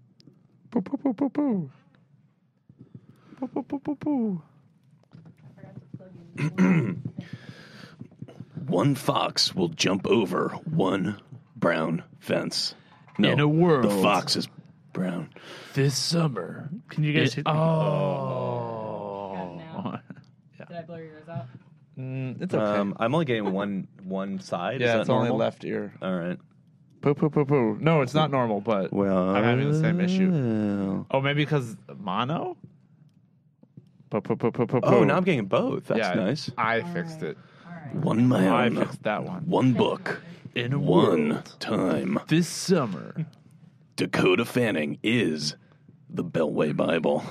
[0.71, 1.71] Poo, poo, poo, poo, poo.
[3.39, 4.43] Poo, poo, poo, poo, poo.
[8.67, 11.21] One fox will jump over one
[11.63, 12.75] brown fence.
[13.19, 14.47] No, In a world- the fox is
[14.93, 15.31] brown.
[15.73, 16.69] This summer.
[16.91, 17.29] Can you guys?
[17.31, 17.59] It- hear- oh.
[20.69, 21.47] Did I blow your ears out?
[21.99, 22.65] Mm, it's okay.
[22.81, 24.81] Um, I'm only getting one one side.
[24.81, 25.93] yeah, is it's that only left ear.
[26.03, 26.39] All right.
[27.03, 27.77] Poo poo poo poo.
[27.81, 30.29] No, it's not normal, but Well, I'm having the same issue.
[30.31, 31.05] issue.
[31.11, 32.57] Oh, maybe because mono.
[34.11, 34.81] Poo poo poo poo poo.
[34.83, 35.05] Oh, poo.
[35.05, 35.87] now I'm getting both.
[35.87, 36.51] That's Yeah, nice.
[36.57, 37.37] I fixed it.
[37.93, 39.43] One I man, fixed that one.
[39.47, 40.23] one book,
[40.55, 42.19] In a one world time.
[42.29, 43.27] this summer.
[43.97, 45.57] Dakota Fanning is
[46.11, 47.25] the Beltway Bible.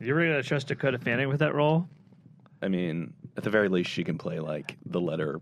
[0.00, 1.88] You really gonna trust Dakota Fanning with that role?
[2.62, 5.40] I mean, at the very least, she can play like the letter.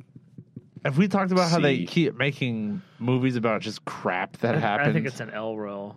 [0.85, 4.89] Have we talked about how they keep making movies about just crap that happens?
[4.89, 5.97] I think it's an L role.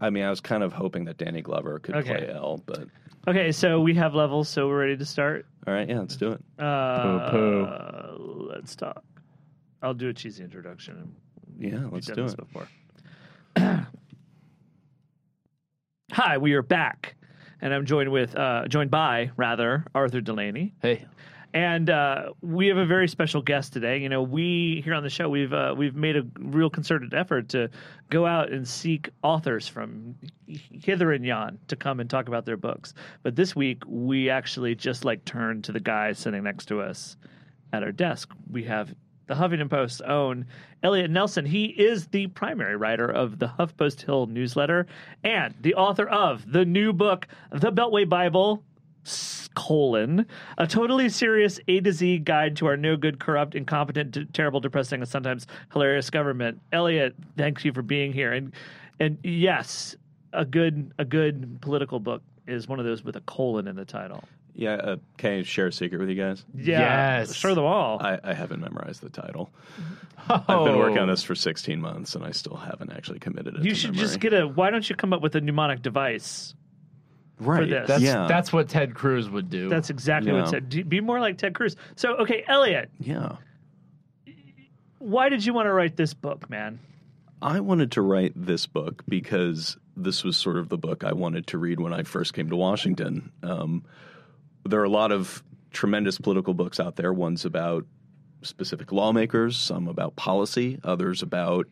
[0.00, 2.08] I mean, I was kind of hoping that Danny Glover could Okay.
[2.26, 2.86] play L, but
[3.28, 5.46] Okay, so we have levels, so we're ready to start.
[5.66, 6.40] all right, yeah, let's do it.
[6.62, 9.04] Uh, Let's talk.
[9.82, 11.14] I'll do a cheesy introduction.
[11.58, 12.38] Yeah, let's done do this it.
[12.38, 12.68] before.
[16.12, 17.16] Hi, we are back,
[17.60, 20.72] and I'm joined with uh, joined by rather Arthur Delaney.
[20.80, 21.04] Hey,
[21.52, 23.98] And uh, we have a very special guest today.
[23.98, 27.50] You know, we here on the show we've uh, we've made a real concerted effort
[27.50, 27.68] to
[28.08, 30.14] go out and seek authors from
[30.46, 32.94] hither and yon to come and talk about their books.
[33.22, 37.16] But this week we actually just like turned to the guy sitting next to us
[37.72, 38.30] at our desk.
[38.50, 38.94] We have
[39.26, 40.46] the Huffington Post's own
[40.82, 41.46] Elliot Nelson.
[41.46, 44.86] He is the primary writer of the HuffPost Hill newsletter
[45.24, 48.62] and the author of the new book, The Beltway Bible
[49.54, 50.26] colon
[50.58, 54.60] a totally serious A to Z guide to our no good, corrupt, incompetent, d- terrible,
[54.60, 56.60] depressing, and sometimes hilarious government.
[56.72, 58.32] Elliot, thank you for being here.
[58.32, 58.52] And
[59.00, 59.96] and yes,
[60.32, 63.84] a good a good political book is one of those with a colon in the
[63.84, 64.24] title.
[64.54, 66.44] Yeah, uh, can I share a secret with you guys?
[66.54, 67.34] Yeah, Yes.
[67.34, 68.00] show them all.
[68.02, 69.50] I, I haven't memorized the title.
[70.28, 70.44] Oh.
[70.46, 73.64] I've been working on this for 16 months, and I still haven't actually committed it.
[73.64, 74.06] you to should memory.
[74.06, 74.46] just get a.
[74.46, 76.54] Why don't you come up with a mnemonic device?
[77.40, 77.68] right.
[77.68, 77.88] this.
[77.88, 79.68] that's yeah, that's what Ted Cruz would do.
[79.68, 80.40] That's exactly Yeah.
[80.42, 80.68] what said.
[80.68, 81.74] do- Be more like Ted Cruz.
[81.96, 83.36] So, okay, Elliot, yeah.
[84.98, 86.78] why did you want to write this book, man?
[87.40, 91.48] I wanted to write this book because this was sort of the book I wanted
[91.48, 93.32] to read when I first came to Washington.
[93.42, 93.84] Um,
[94.64, 95.42] there are a lot of
[95.72, 97.12] tremendous political books out there.
[97.12, 97.86] One's about
[98.42, 101.66] specific lawmakers, some about policy, others about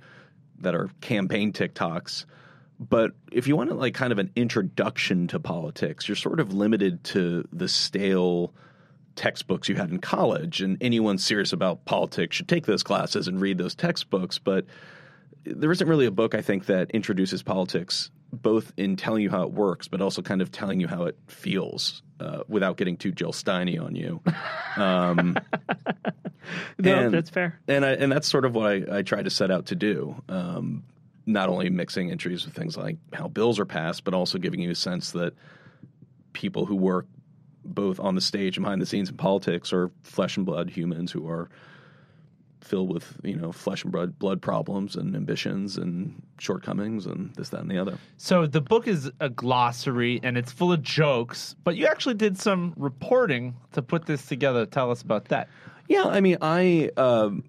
[0.61, 2.25] that are campaign TikToks.
[2.79, 6.55] But if you want to like kind of an introduction to politics, you're sort of
[6.55, 8.55] limited to the stale
[9.17, 10.63] textbooks you had in college.
[10.63, 14.39] And anyone serious about politics should take those classes and read those textbooks.
[14.39, 14.65] But
[15.45, 19.43] there isn't really a book I think that introduces politics both in telling you how
[19.43, 23.11] it works, but also kind of telling you how it feels uh, without getting too
[23.13, 24.21] Jill Steiny on you.
[24.77, 25.37] Um,
[26.79, 27.61] No, And- that's fair.
[27.69, 30.21] and I, and that's sort of what I, I try to set out to do.
[30.29, 30.83] Um,
[31.27, 34.71] not only mixing entries with things like how bills are passed, but also giving you
[34.71, 35.35] a sense that
[36.33, 37.07] people who work
[37.65, 41.13] both on the stage and behind the scenes in politics are flesh and blood humans
[41.13, 41.49] who are
[42.61, 47.51] filled with you know flesh and blood blood problems and ambitions and shortcomings and this
[47.51, 47.99] that and the other.
[48.17, 52.39] So the book is a glossary and it's full of jokes, but you actually did
[52.39, 54.67] some reporting to put this together.
[54.67, 55.49] Tell us about that.
[55.89, 57.43] Yeah, I mean, I, um,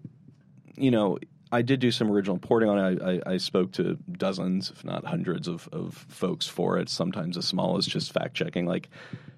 [0.76, 1.20] you know,
[1.52, 3.02] I did do some original reporting on it.
[3.02, 6.90] I, I, I spoke to dozens, if not hundreds, of, of folks for it.
[6.90, 8.90] Sometimes as small as just fact checking, like,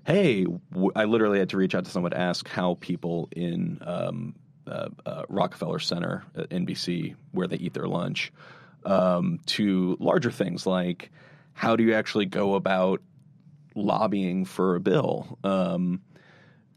[0.06, 3.80] hey, w- I literally had to reach out to someone to ask how people in
[3.82, 4.36] um,
[4.68, 8.32] uh, uh, Rockefeller Center at NBC, where they eat their lunch,
[8.86, 11.12] um, to larger things like
[11.54, 13.02] how do you actually go about
[13.76, 15.38] lobbying for a bill?
[15.44, 16.02] Um,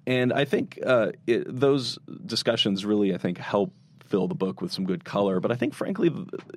[0.07, 3.72] and I think uh, it, those discussions really, I think, help
[4.05, 5.41] fill the book with some good color.
[5.41, 6.12] But I think, frankly,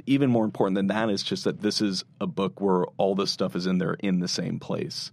[0.06, 3.32] even more important than that is just that this is a book where all this
[3.32, 5.12] stuff is in there in the same place.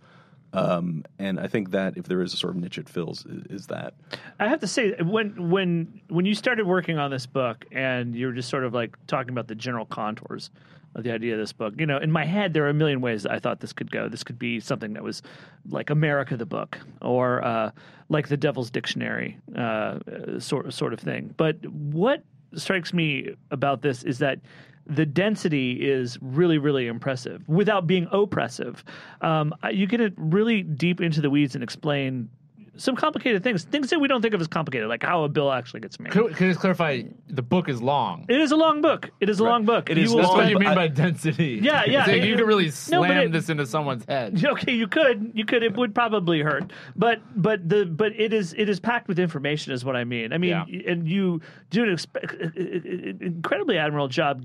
[0.57, 3.42] Um, and I think that if there is a sort of niche it fills, is,
[3.50, 3.92] is that.
[4.40, 8.26] I have to say when when when you started working on this book and you
[8.26, 10.50] were just sort of like talking about the general contours
[10.94, 13.02] of the idea of this book, you know, in my head there are a million
[13.02, 14.09] ways that I thought this could go.
[14.09, 15.22] This could be something that was
[15.68, 17.70] like America the book or uh,
[18.09, 19.98] like the Devil's Dictionary uh,
[20.38, 21.34] sort sort of thing.
[21.36, 22.22] But what
[22.55, 24.40] strikes me about this is that
[24.86, 28.84] the density is really, really impressive without being oppressive.
[29.20, 32.28] Um, you get it really deep into the weeds and explain
[32.77, 35.53] some complicated things, things that we don't think of as complicated, like how a bill
[35.53, 36.12] actually gets made.
[36.12, 37.03] Can, can I just clarify?
[37.29, 38.27] The book is long.
[38.29, 39.11] It is a long book.
[39.20, 39.91] It is a long book.
[39.91, 41.59] It is will That's what you mean by density.
[41.62, 42.05] Yeah, yeah.
[42.07, 44.43] So you It- can really slam but it- this into someone's head.
[44.57, 45.62] Okay, you could, you could.
[45.62, 49.72] It would probably hurt, but but the but it is it is packed with information,
[49.72, 50.33] is what I mean.
[50.33, 50.91] I mean, Yeah.
[50.93, 54.45] and you do an expe- incredibly admirable job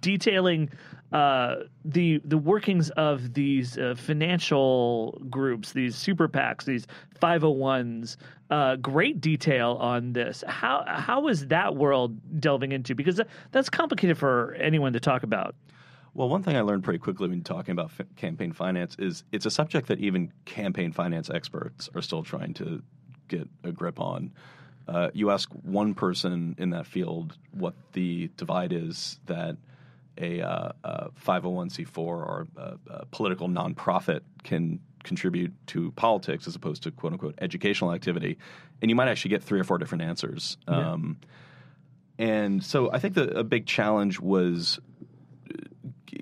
[0.00, 0.70] detailing
[1.12, 6.86] uh, the the workings of these uh, financial groups, these super PACs, these
[7.20, 8.16] 501s.
[8.50, 10.44] Uh, great detail on this.
[10.46, 12.94] How how is that world delving into?
[12.94, 15.54] Because that, that's complicated for anyone to talk about.
[16.14, 19.46] Well, one thing I learned pretty quickly when talking about f- campaign finance is it's
[19.46, 22.82] a subject that even campaign finance experts are still trying to
[23.28, 24.32] get a grip on.
[24.88, 29.56] Uh, you ask one person in that field what the divide is that
[30.18, 36.82] a, uh, a 501c4 or a, a political nonprofit can contribute to politics as opposed
[36.82, 38.38] to quote unquote educational activity,
[38.82, 40.56] and you might actually get three or four different answers.
[40.66, 41.18] Um,
[42.18, 44.80] and so I think that a big challenge was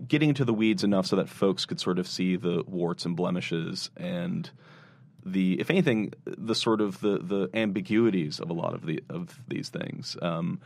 [0.07, 3.17] getting into the weeds enough so that folks could sort of see the warts and
[3.17, 4.51] blemishes and
[5.25, 9.41] the if anything the sort of the the ambiguities of a lot of the of
[9.49, 10.61] these things um,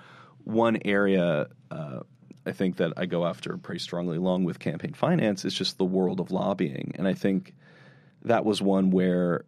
[0.45, 2.01] one area uh,
[2.47, 5.45] I think that I go after pretty strongly along with campaign finance.
[5.45, 6.93] Is just the world of lobbying.
[6.97, 7.55] And I think
[8.23, 9.45] that was one where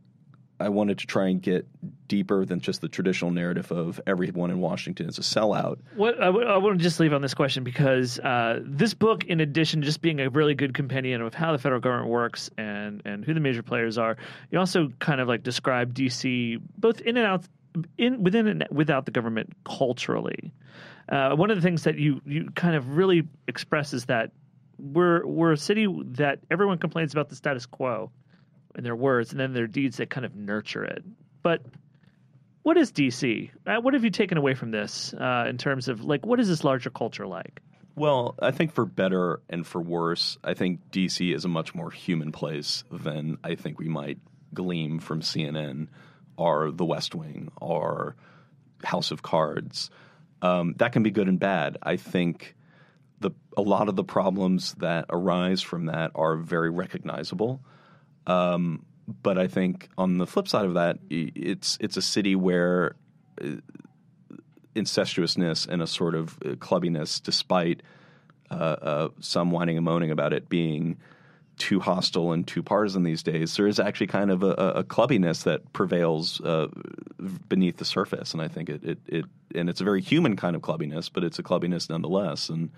[0.62, 1.66] I wanted to try and get
[2.07, 5.78] deeper than just the traditional narrative of everyone in Washington is a sellout.
[5.97, 9.24] What I, w- I want to just leave on this question because uh, this book,
[9.24, 12.49] in addition to just being a really good compendium of how the federal government works
[12.57, 14.16] and and who the major players are,
[14.51, 17.45] you also kind of like describe DC both in and out,
[17.99, 20.53] in within and without the government culturally.
[21.09, 24.30] Uh, one of the things that you you kind of really express is that
[24.78, 28.11] we're we're a city that everyone complains about the status quo
[28.74, 31.05] in their words and then their deeds that kind of nurture it.
[31.42, 31.62] But
[32.62, 33.50] what is DC?
[33.66, 36.48] Uh, what have you taken away from this uh, in terms of like what is
[36.48, 37.61] this larger culture like?
[37.94, 41.90] Well, I think for better and for worse, I think DC is a much more
[41.90, 44.18] human place than I think we might
[44.55, 45.88] glean from CNN
[46.38, 48.16] or The West Wing or
[48.82, 49.90] House of Cards.
[50.43, 51.78] Um, that can be good and bad.
[51.82, 52.57] I think
[53.20, 57.62] the a lot of the problems that arise from that are very recognizable.
[58.26, 58.84] Um,
[59.22, 62.97] but I think on the flip side of that, it's it's a city where
[63.40, 63.57] uh,
[64.74, 67.82] incestuousness and a sort of uh, clubbiness, despite
[68.51, 70.99] uh, uh, some whining and moaning about it being
[71.59, 75.44] too hostile and too partisan these days, there is actually kind of a, a clubbiness
[75.44, 76.68] that prevails uh,
[77.48, 79.24] beneath the surface, and I think it, it it
[79.55, 82.70] and it's a very human kind of clubbiness, but it's a clubbiness nonetheless, and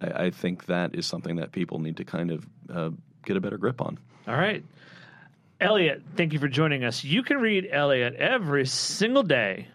[0.00, 2.90] I, I think that is something that people need to kind of uh,
[3.24, 3.98] get a better grip on.
[4.26, 4.64] All right.
[5.60, 7.04] Elliot, thank you for joining us.
[7.04, 9.68] You can read Elliot every single day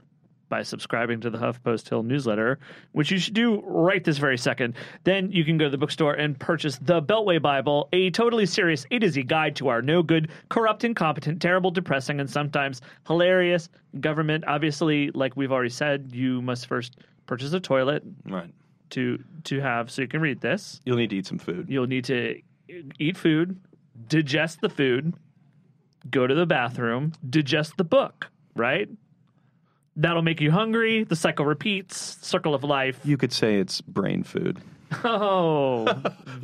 [0.50, 2.60] by subscribing to the HuffPost Hill newsletter,
[2.92, 4.74] which you should do right this very second.
[5.04, 8.86] Then you can go to the bookstore and purchase the Beltway Bible, a totally serious
[8.92, 13.70] A to Z guide to our no good, corrupt, incompetent, terrible, depressing, and sometimes hilarious
[14.00, 14.44] government.
[14.48, 16.98] Obviously, like we've already said, you must first
[17.28, 18.52] purchase a toilet Right.
[18.90, 20.82] to to have so you can read this.
[20.84, 21.68] You'll need to eat some food.
[21.70, 22.42] You'll need to
[23.00, 23.60] eat food,
[24.08, 25.14] digest the food,
[26.10, 28.90] go to the bathroom, digest the book, right?
[30.00, 31.04] That'll make you hungry.
[31.04, 32.18] The cycle repeats.
[32.26, 32.98] Circle of life.
[33.04, 34.62] You could say it's brain food.
[35.04, 35.86] Oh,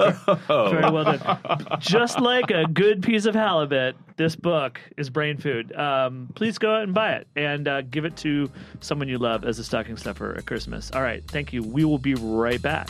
[0.47, 1.39] very well done.
[1.79, 5.73] Just like a good piece of halibut, this book is brain food.
[5.73, 8.51] Um, please go out and buy it and uh, give it to
[8.81, 10.91] someone you love as a stocking stuffer at Christmas.
[10.91, 11.63] All right, thank you.
[11.63, 12.89] We will be right back.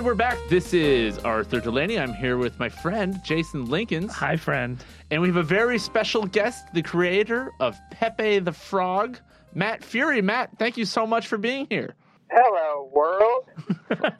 [0.00, 0.38] And we're back.
[0.48, 1.98] This is Arthur Delaney.
[1.98, 4.10] I'm here with my friend Jason Linkins.
[4.12, 4.82] Hi, friend.
[5.10, 9.18] And we have a very special guest, the creator of Pepe the Frog,
[9.52, 10.22] Matt Furie.
[10.24, 11.96] Matt, thank you so much for being here.
[12.30, 13.50] Hello, world.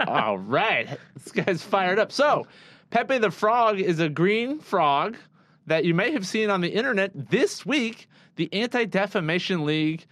[0.06, 0.98] All right.
[1.14, 2.12] This guy's fired up.
[2.12, 2.46] So,
[2.90, 5.16] Pepe the Frog is a green frog
[5.64, 8.06] that you may have seen on the internet this week.
[8.36, 10.04] the Anti Defamation League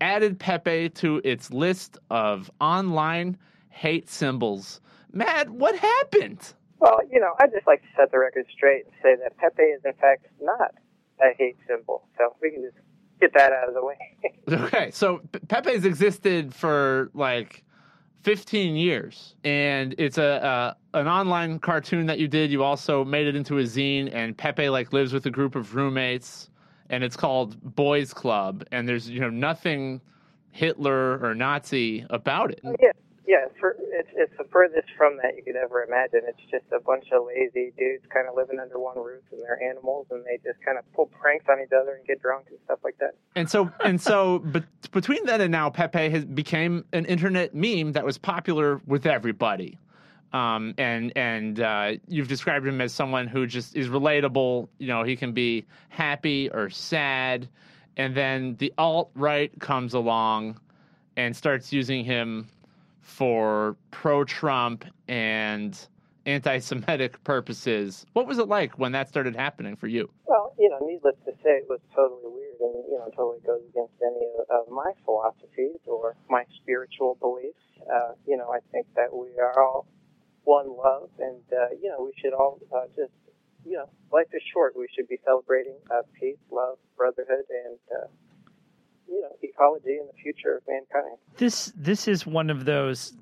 [0.00, 3.38] added Pepe to its list of online
[3.68, 4.80] hate symbols.
[5.14, 6.54] Matt, what happened?
[6.80, 9.62] Well, you know, I'd just like to set the record straight and say that Pepe
[9.62, 10.74] is, in fact, not
[11.20, 12.06] a hate symbol.
[12.18, 12.76] So we can just
[13.20, 13.96] get that out of the way.
[14.64, 17.64] Okay, so Pepe's existed for like
[18.24, 22.50] 15 years, and it's a, an online cartoon that you did.
[22.50, 25.74] You also made it into a zine, and Pepe like lives with a group of
[25.74, 26.50] roommates,
[26.90, 30.02] and it's called Boys Club, and there's you know nothing
[30.50, 32.60] Hitler or Nazi about it.
[32.64, 32.92] Oh, yeah,
[33.26, 33.46] yeah.
[33.46, 36.20] It's, for, it's it's the furthest from that you could ever imagine.
[36.28, 39.62] It's just a bunch of lazy dudes kind of living under one roof, and they're
[39.62, 42.58] animals, and they just kind of pull pranks on each other and get drunk and
[42.64, 43.14] stuff like that.
[43.36, 47.92] And so and so, but between then and now, Pepe has became an internet meme
[47.92, 49.78] that was popular with everybody.
[50.32, 54.68] Um, and and uh, you've described him as someone who just is relatable.
[54.78, 57.48] You know, he can be happy or sad,
[57.96, 60.58] and then the alt right comes along
[61.16, 62.48] and starts using him
[63.04, 65.78] for pro-Trump and
[66.26, 68.06] anti-Semitic purposes.
[68.14, 70.10] What was it like when that started happening for you?
[70.24, 73.60] Well, you know, needless to say, it was totally weird, and you know, totally goes
[73.68, 77.60] against any of, of my philosophies or my spiritual beliefs.
[77.92, 79.86] Uh, you know, I think that we are all
[80.44, 83.12] one love, and uh, you know, we should all uh, just,
[83.64, 84.74] you know, life is short.
[84.76, 88.06] We should be celebrating uh, peace, love, brotherhood, and uh,
[89.14, 91.16] you know, ecology and the future of mankind.
[91.36, 93.16] This this is one of those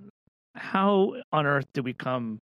[0.55, 2.39] how on earth did we come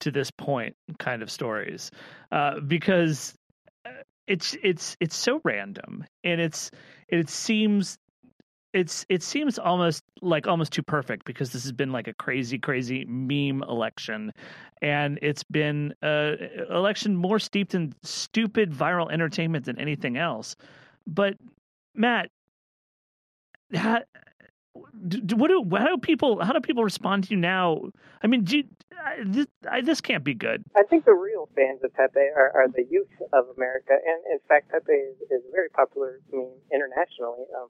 [0.00, 1.90] to this point kind of stories
[2.32, 3.34] uh, because
[3.86, 3.90] uh,
[4.26, 6.70] it's it's it's so random and it's
[7.08, 7.98] it seems
[8.72, 12.58] it's it seems almost like almost too perfect because this has been like a crazy
[12.58, 14.32] crazy meme election
[14.82, 16.34] and it's been a
[16.70, 20.56] election more steeped in stupid viral entertainment than anything else
[21.06, 21.34] but
[21.94, 22.28] matt
[23.74, 24.00] how,
[25.08, 27.80] do, what do how do people how do people respond to you now
[28.22, 31.84] i mean you, I, this, I, this can't be good I think the real fans
[31.84, 35.52] of Pepe are, are the youth of America, and in fact, Pepe is, is a
[35.52, 37.46] very popular meme internationally.
[37.56, 37.68] Um,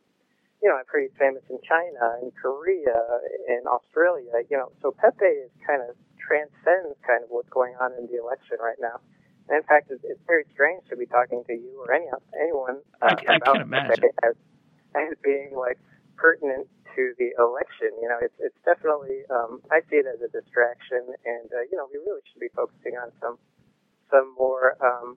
[0.62, 2.96] you know, I'm pretty famous in China, in Korea,
[3.48, 4.40] in Australia.
[4.48, 8.16] You know, so Pepe is kind of transcends kind of what's going on in the
[8.16, 9.00] election right now.
[9.48, 12.08] And in fact, it's, it's very strange to be talking to you or any
[12.40, 13.60] anyone uh, I, I about.
[13.68, 14.34] Pepe as,
[14.96, 15.78] as being like
[16.16, 17.90] pertinent to the election.
[18.00, 21.76] You know, it's it's definitely um, I see it as a distraction, and uh, you
[21.76, 23.38] know, we really should be focusing on some
[24.10, 25.16] some more um,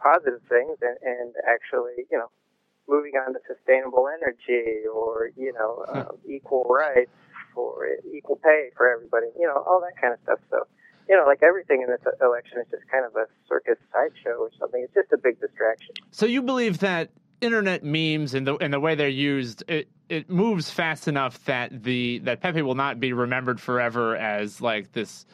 [0.00, 2.30] positive things and, and actually, you know,
[2.88, 7.12] moving on to sustainable energy or you know uh, equal rights
[7.54, 9.28] for equal pay for everybody.
[9.38, 10.40] You know, all that kind of stuff.
[10.50, 10.66] So.
[11.10, 14.50] You know, like everything in this election is just kind of a circus sideshow or
[14.60, 14.84] something.
[14.84, 15.94] It's just a big distraction.
[16.10, 17.08] So you believe that
[17.40, 21.82] internet memes and the and the way they're used it it moves fast enough that
[21.82, 25.26] the that Pepe will not be remembered forever as like this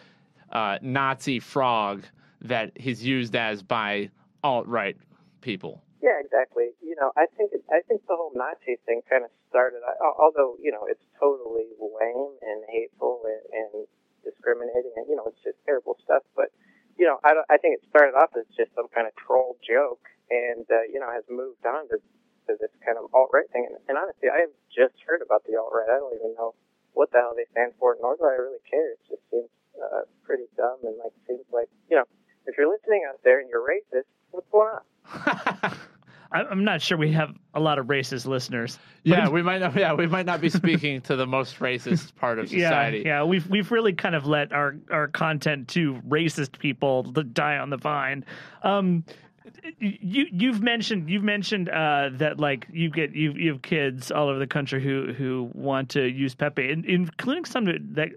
[0.53, 2.05] uh, Nazi frog
[2.43, 4.11] that he's used as by
[4.43, 4.97] alt right
[5.41, 5.83] people.
[6.03, 6.71] Yeah, exactly.
[6.83, 9.81] You know, I think I think the whole Nazi thing kind of started.
[10.19, 13.87] Although you know, it's totally lame and hateful and, and
[14.23, 16.23] discriminating, and you know, it's just terrible stuff.
[16.37, 16.53] But
[16.99, 19.57] you know, I don't, I think it started off as just some kind of troll
[19.67, 21.97] joke, and uh, you know, has moved on to,
[22.49, 23.67] to this kind of alt right thing.
[23.69, 25.89] And, and honestly, I have just heard about the alt right.
[25.89, 26.55] I don't even know
[26.93, 28.95] what the hell they stand for, nor do I really care.
[28.95, 32.07] It just seems uh, pretty dumb and like seems like you know,
[32.47, 35.77] if you're listening out there and you're racist, what's going on?
[36.35, 38.79] I, I'm not sure we have a lot of racist listeners.
[39.05, 39.77] Yeah, we might not.
[39.77, 43.03] Yeah, we might not be speaking to the most racist part of society.
[43.07, 47.23] Yeah, yeah, we've we've really kind of let our our content to racist people to
[47.23, 48.25] die on the vine.
[48.65, 49.05] Um,
[49.79, 54.29] you you've mentioned you've mentioned uh, that like you get you you have kids all
[54.29, 58.11] over the country who who want to use Pepe, in- including some that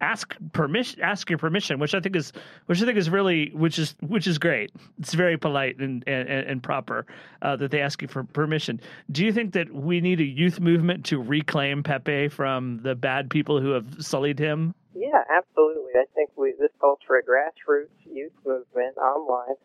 [0.00, 2.32] ask permission ask your permission, which I think is
[2.66, 4.70] which I think is really which is which is great.
[4.98, 7.06] It's very polite and and, and proper
[7.42, 8.80] uh, that they ask you for permission.
[9.10, 13.30] Do you think that we need a youth movement to reclaim Pepe from the bad
[13.30, 14.74] people who have sullied him?
[14.94, 15.92] Yeah, absolutely.
[15.94, 19.56] I think we this calls for a grassroots youth movement online.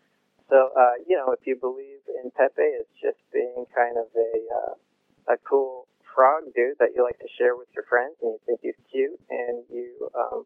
[0.49, 4.33] So, uh, you know, if you believe in Pepe as just being kind of a
[4.53, 8.39] uh, a cool frog dude that you like to share with your friends, and you
[8.45, 10.45] think he's cute, and you um,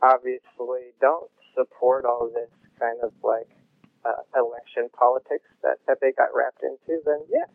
[0.00, 3.50] obviously don't support all this kind of like
[4.04, 7.46] uh, election politics that Pepe got wrapped into, then yeah,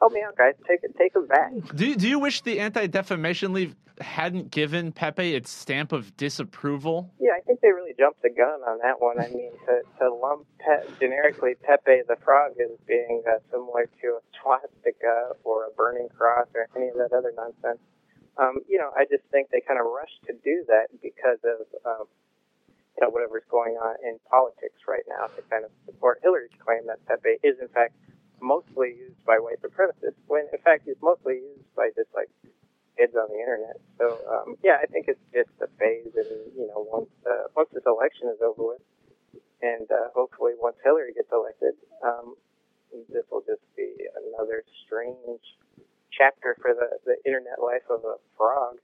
[0.00, 0.54] Help me out, guys.
[0.68, 0.94] Take it.
[0.98, 1.52] Take them back.
[1.74, 6.14] Do you, do you wish the Anti Defamation League hadn't given Pepe its stamp of
[6.16, 7.10] disapproval?
[7.18, 9.18] Yeah, I think they jumped the gun on that one.
[9.18, 14.06] I mean, to, to lump pe- generically Pepe the Frog as being uh, similar to
[14.18, 17.80] a swastika or a burning cross or any of that other nonsense.
[18.36, 21.64] Um, you know, I just think they kind of rushed to do that because of
[21.84, 22.06] um,
[22.96, 26.86] you know whatever's going on in politics right now to kind of support Hillary's claim
[26.88, 27.94] that Pepe is in fact
[28.40, 32.28] mostly used by white supremacists, when in fact he's mostly used by just like
[32.96, 33.76] kids on the internet.
[34.00, 37.68] So um, yeah, I think it's just a phase, and you know once uh, once
[37.72, 38.84] this election is over with,
[39.62, 42.34] and uh, hopefully once Hillary gets elected, um,
[43.12, 45.44] this will just be another strange
[46.16, 48.76] chapter for the, the internet life of a frog.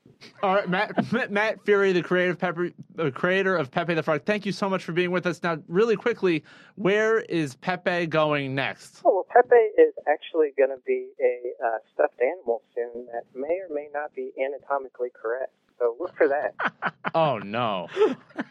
[0.43, 4.23] All right, Matt, Matt Furie, the creative Pepe, the creator of Pepe the Frog.
[4.25, 5.43] Thank you so much for being with us.
[5.43, 6.45] Now, really quickly,
[6.77, 9.01] where is Pepe going next?
[9.05, 13.59] Oh, well, Pepe is actually going to be a uh, stuffed animal soon that may
[13.69, 15.53] or may not be anatomically correct.
[15.79, 16.55] So look for that.
[17.15, 17.89] oh no!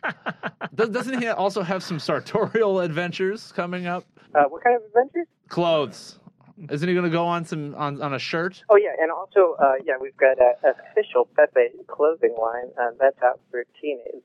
[0.76, 4.06] Doesn't he also have some sartorial adventures coming up?
[4.36, 5.28] Uh, what kind of adventures?
[5.48, 6.20] Clothes.
[6.70, 8.64] Isn't he going to go on some on, on a shirt?
[8.70, 13.22] Oh yeah, and also uh, yeah, we've got an official Pepe clothing line uh, that's
[13.24, 14.24] out for teenage.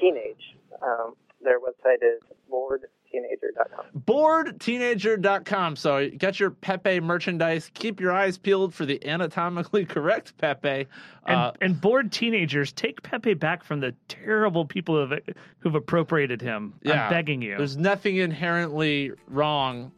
[0.00, 0.56] Teenage.
[0.82, 2.20] Um, their website is
[2.50, 4.02] boredteenager.com.
[4.04, 5.76] Boredteenager.com.
[5.76, 7.70] So get your Pepe merchandise.
[7.74, 10.86] Keep your eyes peeled for the anatomically correct Pepe.
[11.26, 15.20] And, uh, and bored teenagers, take Pepe back from the terrible people who've,
[15.60, 16.74] who've appropriated him.
[16.82, 17.56] Yeah, I'm begging you.
[17.56, 19.92] There's nothing inherently wrong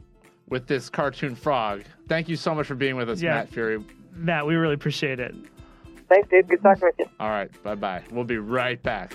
[0.51, 1.85] with this cartoon frog.
[2.09, 3.35] Thank you so much for being with us, yeah.
[3.35, 3.83] Matt Furie.
[4.13, 5.35] Matt, we really appreciate it.
[6.09, 6.49] Thanks, dude.
[6.49, 7.07] Good talking with you.
[7.21, 7.51] All right.
[7.63, 8.03] Bye bye.
[8.11, 9.15] We'll be right back.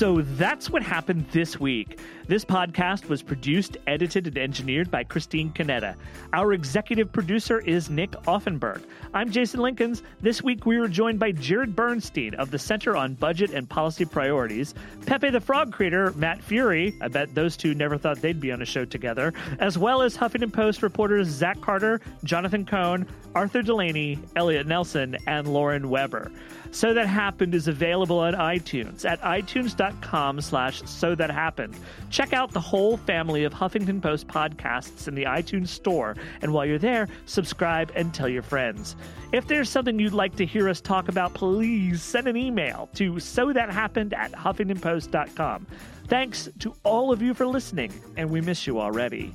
[0.00, 1.98] So that's what happened this week.
[2.26, 5.94] This podcast was produced, edited, and engineered by Christine Conetta.
[6.32, 8.82] Our executive producer is Nick Offenberg.
[9.12, 10.00] I'm Jason Linkins.
[10.22, 14.06] This week we were joined by Jared Bernstein of the Center on Budget and Policy
[14.06, 14.72] Priorities,
[15.04, 16.96] Pepe the Frog creator Matt Furie.
[17.02, 20.16] I bet those two never thought they'd be on a show together, as well as
[20.16, 26.32] Huffington Post reporters Zach Carter, Jonathan Cohn, Arthur Delaney, Elliot Nelson, and Lauren Weber.
[26.70, 29.89] So That Happened is available on iTunes at itunes.com
[30.40, 31.74] slash so that happened.
[32.10, 36.66] Check out the whole family of Huffington Post podcasts in the iTunes store, and while
[36.66, 38.96] you're there, subscribe and tell your friends.
[39.32, 43.20] If there's something you'd like to hear us talk about, please send an email to
[43.20, 45.66] so that happened at huffingtonpost.com.
[46.08, 49.34] Thanks to all of you for listening, and we miss you already.